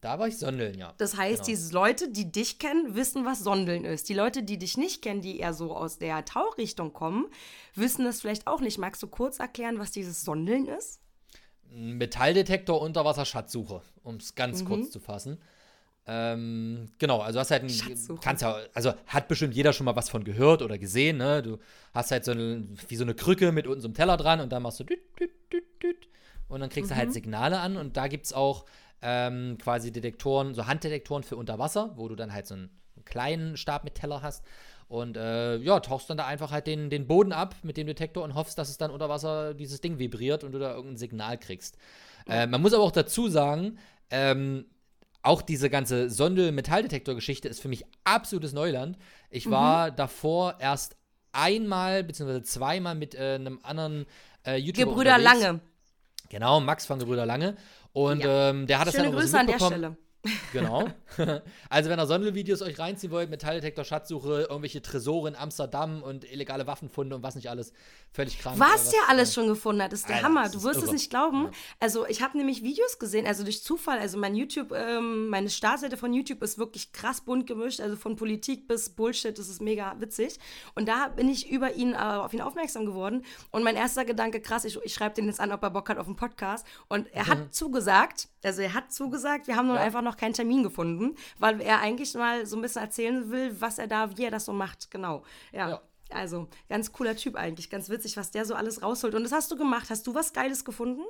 [0.00, 0.92] Da war ich Sondeln, ja.
[0.98, 1.46] Das heißt, Genau.
[1.46, 4.08] diese Leute, die dich kennen, wissen, was Sondeln ist.
[4.08, 7.26] Die Leute, die dich nicht kennen, die eher so aus der Tauchrichtung kommen,
[7.74, 8.76] wissen das vielleicht auch nicht.
[8.78, 11.00] Magst du kurz erklären, was dieses Sondeln ist?
[11.70, 14.66] Metalldetektor Unterwasserschatzsuche, um es ganz Mhm.
[14.66, 15.38] kurz zu fassen.
[16.06, 20.10] Ähm, genau, also hast halt ein, kannst ja, also hat bestimmt jeder schon mal was
[20.10, 21.42] von gehört oder gesehen, ne?
[21.42, 21.58] Du
[21.94, 24.52] hast halt so eine, wie so eine Krücke mit unten so einem Teller dran und
[24.52, 26.08] dann machst du düt, düt, düt, düt,
[26.48, 26.98] und dann kriegst du Mhm.
[26.98, 28.66] halt Signale an und da gibt es auch
[29.04, 33.56] ähm, quasi Detektoren, so Handdetektoren für Unterwasser, wo du dann halt so einen, einen kleinen
[33.56, 34.42] Stab mit Teller hast
[34.88, 38.24] und äh, ja, tauchst dann da einfach halt den, den Boden ab mit dem Detektor
[38.24, 41.38] und hoffst, dass es dann unter Wasser dieses Ding vibriert und du da irgendein Signal
[41.38, 41.76] kriegst.
[42.26, 43.78] Äh, man muss aber auch dazu sagen,
[44.10, 44.64] ähm,
[45.22, 48.98] auch diese ganze Sondel-Metalldetektor-Geschichte ist für mich absolutes Neuland.
[49.30, 50.96] Ich war davor erst
[51.32, 54.06] einmal beziehungsweise zweimal mit äh, einem anderen
[54.46, 55.42] äh, YouTuber Gebrüder unterwegs.
[55.42, 55.60] Lange.
[56.28, 57.56] Genau, Max von Gebrüder Lange.
[57.94, 58.50] Und Ja.
[58.50, 59.96] ähm, der hat das Schöne dann auch so Grüße der mitbekommen.
[60.52, 60.88] Genau.
[61.68, 66.66] also, wenn ihr Sondelvideos euch reinziehen wollt, Metalldetektor, Schatzsuche, irgendwelche Tresore in Amsterdam und illegale
[66.66, 67.72] Waffenfunde und was nicht alles,
[68.12, 68.58] völlig krank.
[68.58, 70.48] Was äh, der alles schon gefunden hat, ist der Alter, Hammer.
[70.48, 70.92] Du wirst es irre.
[70.94, 71.44] nicht glauben.
[71.44, 71.50] Ja.
[71.80, 73.98] Also ich habe nämlich Videos gesehen, also durch Zufall.
[73.98, 78.16] Also mein YouTube, ähm, meine Startseite von YouTube ist wirklich krass bunt gemischt, also von
[78.16, 79.38] Politik bis Bullshit.
[79.38, 80.38] Das ist mega witzig.
[80.74, 83.24] Und da bin ich über ihn äh, auf ihn aufmerksam geworden.
[83.50, 85.98] Und mein erster Gedanke, krass, ich, ich schreibe den jetzt an, ob er Bock hat
[85.98, 86.66] auf einen Podcast.
[86.88, 88.28] Und er hat zugesagt.
[88.42, 89.46] Also er hat zugesagt.
[89.46, 89.80] Wir haben nur Mhm.
[89.80, 89.86] Ja.
[89.86, 93.78] einfach noch keinen Termin gefunden, weil er eigentlich mal so ein bisschen erzählen will, was
[93.78, 94.90] er da, wie er das so macht.
[94.90, 95.22] Genau.
[95.52, 95.70] ja.
[95.70, 95.82] Ja.
[96.10, 97.70] Also, ganz cooler Typ eigentlich.
[97.70, 99.14] Ganz witzig, was der so alles rausholt.
[99.14, 99.88] Und das hast du gemacht.
[99.90, 101.02] Hast du was Geiles gefunden?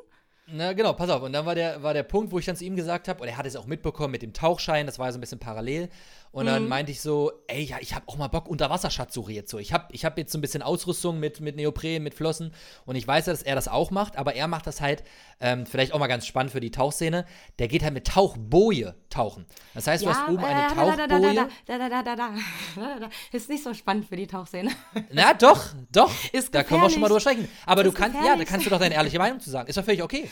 [0.47, 1.23] Na genau, pass auf.
[1.23, 3.29] Und dann war der, war der Punkt, wo ich dann zu ihm gesagt habe, und
[3.29, 5.89] er hat es auch mitbekommen mit dem Tauchschein, das war so ein bisschen parallel.
[6.35, 6.49] Und Mhm.
[6.49, 9.59] dann meinte ich so, ey, ja, ich habe auch mal Bock, Unterwasserschatzsuche jetzt so.
[9.61, 12.53] Ich habe ich hab jetzt so ein bisschen Ausrüstung mit, mit Neopren, mit Flossen.
[12.87, 15.05] Und ich weiß ja, dass er das auch macht, aber er macht das halt,
[15.41, 17.25] ähm, vielleicht auch mal ganz spannend für die Tauchszene,
[17.61, 19.47] der geht halt mit Tauchboje tauchen.
[19.75, 21.49] Das heißt, du hast oben eine äh, Tauchboje.
[21.67, 23.09] da, da, da, da, da, da.
[23.31, 24.73] Ist nicht so spannend für die Tauchszene.
[25.13, 25.63] Na doch,
[25.93, 26.11] doch.
[26.33, 27.49] Ist da können wir schon mal drüber sprechen.
[27.65, 29.69] Aber Das du ist kannst, ja, da kannst du doch deine ehrliche Meinung zu sagen.
[29.69, 30.29] Ist doch völlig okay.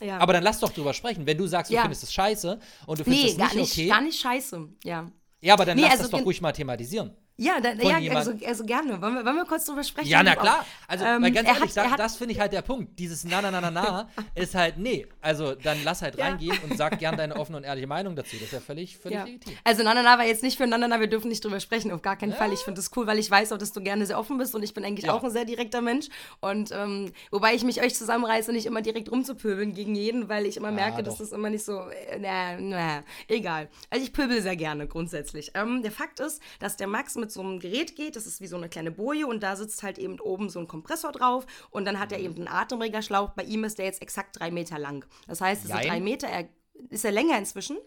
[0.00, 0.16] Ja.
[0.16, 1.26] Aber dann lass doch drüber sprechen.
[1.26, 1.82] Wenn du sagst, du Ja.
[1.82, 3.88] findest es scheiße und du findest nee, es gar nicht, nicht, okay.
[3.88, 4.68] gar nicht scheiße.
[4.84, 5.06] Ja.
[5.42, 7.10] Ja, aber dann Nee, lass also das doch ruhig mal thematisieren.
[7.38, 9.00] Ja, da, ja also, also gerne.
[9.00, 10.08] Wollen wir, wollen wir kurz drüber sprechen?
[10.08, 10.60] Ja, na klar.
[10.60, 10.66] auf.
[10.86, 12.98] Also, Ähm, ganz ehrlich, hat- da, hat- das finde ich halt der Punkt.
[12.98, 15.06] Dieses Na, na, na, na, na ist halt, nee.
[15.22, 16.26] Also, dann lass halt Ja.
[16.26, 18.36] reingehen und sag gern deine offene und ehrliche Meinung dazu.
[18.36, 19.24] Das ist ja völlig, völlig Ja.
[19.24, 19.54] legitim.
[19.64, 22.34] Also Nanana war jetzt nicht für Nanana, wir dürfen nicht drüber sprechen, auf gar keinen
[22.34, 22.52] Fall.
[22.52, 24.62] Ich finde das cool, weil ich weiß auch, dass du gerne sehr offen bist und
[24.62, 25.14] ich bin eigentlich Ja.
[25.14, 26.08] auch ein sehr direkter Mensch.
[26.40, 30.58] Und ähm, wobei ich mich euch zusammenreiße, nicht immer direkt rumzupöbeln gegen jeden, weil ich
[30.58, 31.20] immer merke, dass doch.
[31.20, 31.78] das immer nicht so,
[32.10, 33.68] äh, na, na, egal.
[33.88, 35.52] Also ich pöbel sehr gerne grundsätzlich.
[35.54, 38.46] Ähm, der Fakt ist, dass der Max mit so einem Gerät geht, das ist wie
[38.46, 41.86] so eine kleine Boje und da sitzt halt eben oben so ein Kompressor drauf und
[41.86, 43.30] dann hat er eben einen Atemregerschlauch.
[43.30, 45.06] Bei ihm ist der jetzt exakt drei Meter lang.
[45.26, 45.88] Das heißt, es sind Jein.
[45.88, 46.48] drei Meter, er,
[46.90, 47.78] ist er länger inzwischen?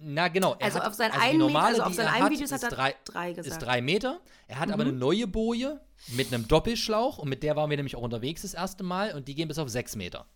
[0.00, 0.54] Na, genau.
[0.58, 2.62] Er Also hat, auf seinen die einen normale, also auf seinen einen hat, Videos hat
[2.62, 3.46] er drei, drei gesagt.
[3.46, 3.52] Mhm.
[3.52, 4.20] Ist drei Meter.
[4.46, 7.96] Er hat aber eine neue Boje mit einem Doppelschlauch und mit der waren wir nämlich
[7.96, 10.26] auch unterwegs das erste Mal und die gehen bis auf sechs Meter.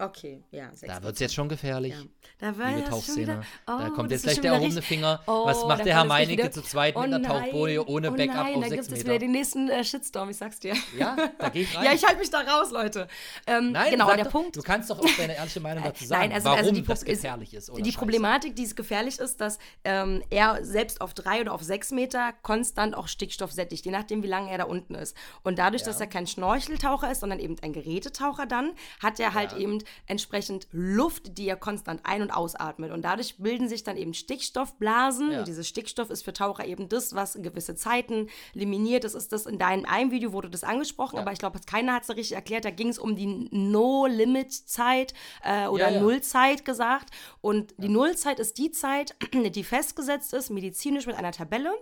[0.00, 1.92] Okay, ja, sechs Da wird es jetzt schon gefährlich.
[1.92, 2.02] Ja.
[2.38, 3.42] Da war Liebe Tauchszene.
[3.66, 5.20] da oh, kommt das jetzt gleich der erhobene Finger.
[5.26, 7.86] Oh, Was da macht der Herr kommt Meinecke zu zweit mit Oh einer nein, Tauchboje
[7.86, 9.04] ohne oh Backup nein, auf da sechs gibt es Meter?
[9.04, 10.74] wieder den nächsten äh, Shitstorm, ich sag's dir.
[10.98, 11.84] Ja, da gehe ich rein.
[11.84, 13.08] Ja, ich halte mich da raus, Leute.
[13.46, 14.56] Ähm, Nein, genau, der doch, Punkt.
[14.56, 17.04] Du kannst doch auch deine ehrliche Meinung dazu sagen, Nein, also, warum also die, das
[17.04, 17.68] gefährlich ist.
[17.70, 17.98] Oder die scheiße.
[17.98, 22.32] Problematik, die es gefährlich ist, dass ähm, er selbst auf drei oder auf sechs Meter
[22.42, 25.14] konstant auch Stickstoff sättigt, je nachdem, wie lange er da unten ist.
[25.42, 28.72] Und dadurch, dass er kein Schnorcheltaucher ist, sondern eben ein Gerätetaucher dann,
[29.02, 29.58] hat er halt Ja.
[29.58, 32.90] eben entsprechend Luft, die er konstant ein- und ausatmet.
[32.90, 35.32] Und dadurch bilden sich dann eben Stickstoffblasen.
[35.32, 35.38] Ja.
[35.40, 39.04] Und dieses Stickstoff ist für Taucher eben das, was in gewisse Zeiten liminiert.
[39.04, 42.04] Das ist das in deinem einem Video wurde das angesprochen, aber ich glaube, keiner hat
[42.04, 42.64] es richtig erklärt.
[42.64, 46.00] Da ging es um die No-Limit-Zeit äh, oder Ja, ja.
[46.00, 47.10] Nullzeit gesagt.
[47.40, 51.74] Und die Nullzeit ist die Zeit, die festgesetzt ist, medizinisch mit einer Tabelle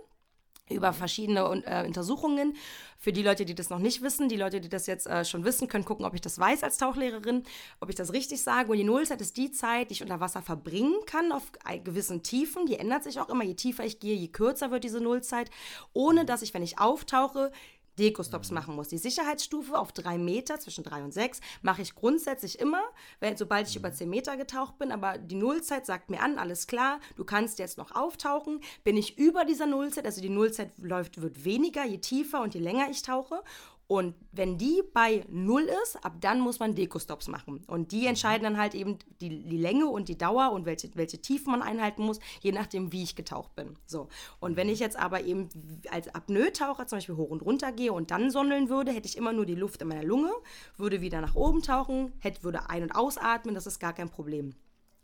[0.69, 2.55] über verschiedene äh, Untersuchungen.
[2.97, 5.45] Für die Leute, die das noch nicht wissen, die Leute, die das jetzt äh, schon
[5.45, 7.43] wissen, können gucken, ob ich das weiß als Tauchlehrerin,
[7.79, 8.71] ob ich das richtig sage.
[8.71, 11.51] Und die Nullzeit ist die Zeit, die ich unter Wasser verbringen kann auf
[11.83, 12.65] gewissen Tiefen.
[12.65, 13.43] Die ändert sich auch immer.
[13.43, 15.49] Je tiefer ich gehe, je kürzer wird diese Nullzeit.
[15.93, 17.51] Ohne dass ich, wenn ich auftauche,
[17.99, 18.87] Dekostops machen muss.
[18.87, 22.81] Die Sicherheitsstufe auf drei Meter, zwischen drei und sechs, mache ich grundsätzlich immer,
[23.19, 24.91] wenn, sobald ich über zehn Meter getaucht bin.
[24.91, 28.61] Aber die Nullzeit sagt mir an, alles klar, du kannst jetzt noch auftauchen.
[28.83, 32.61] Bin ich über dieser Nullzeit, also die Nullzeit läuft, wird weniger, je tiefer und je
[32.61, 33.43] länger ich tauche.
[33.89, 37.63] Und wenn die bei Null ist, ab dann muss man Dekostops machen.
[37.65, 41.19] Und die entscheiden dann halt eben die, die Länge und die Dauer und welche, welche
[41.19, 43.79] Tiefen man einhalten muss, je nachdem, wie ich getaucht bin.
[43.87, 44.07] So.
[44.39, 45.49] Und wenn ich jetzt aber eben
[45.89, 49.33] als Apnoe-Taucher zum Beispiel hoch und runter gehe und dann sondeln würde, hätte ich immer
[49.33, 50.33] nur die Luft in meiner Lunge,
[50.77, 54.53] würde wieder nach oben tauchen, hätte, würde ein- und ausatmen, das ist gar kein Problem.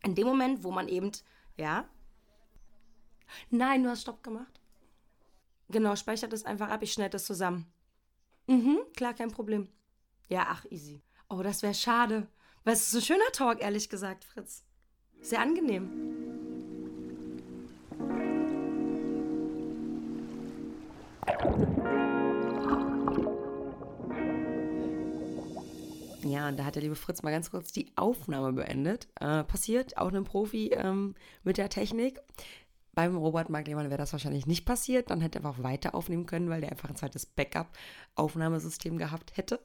[0.03, 1.11] In dem Moment, wo man eben
[1.57, 1.89] Ja?
[3.49, 4.61] Nein, du hast Stopp gemacht.
[5.69, 7.65] Genau, speichert es einfach ab, ich schneide das zusammen.
[8.47, 9.67] Mhm, klar, kein Problem.
[10.29, 11.01] Ja, ach, easy.
[11.29, 12.27] Oh, das wäre schade.
[12.63, 14.63] Weil es ist ein schöner Talk, ehrlich gesagt, Fritz.
[15.21, 16.25] Sehr angenehm.
[26.23, 29.07] Ja, und da hat der liebe Fritz mal ganz kurz die Aufnahme beendet.
[29.19, 32.19] Äh, passiert auch einem Profi ähm, mit der Technik.
[32.95, 35.09] Beim Robert Mark Lehmann wäre das wahrscheinlich nicht passiert.
[35.09, 39.59] Dann hätte er einfach weiter aufnehmen können, weil der einfach ein zweites Backup-Aufnahmesystem gehabt hätte.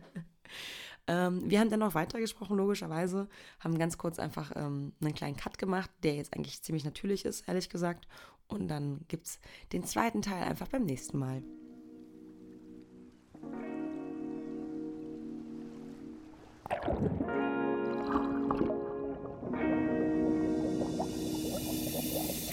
[1.06, 3.28] ähm, wir haben dann noch weitergesprochen, logischerweise.
[3.60, 7.46] Haben ganz kurz einfach ähm, einen kleinen Cut gemacht, der jetzt eigentlich ziemlich natürlich ist,
[7.46, 8.08] ehrlich gesagt.
[8.48, 9.40] Und dann gibt es
[9.72, 11.42] den zweiten Teil einfach beim nächsten Mal.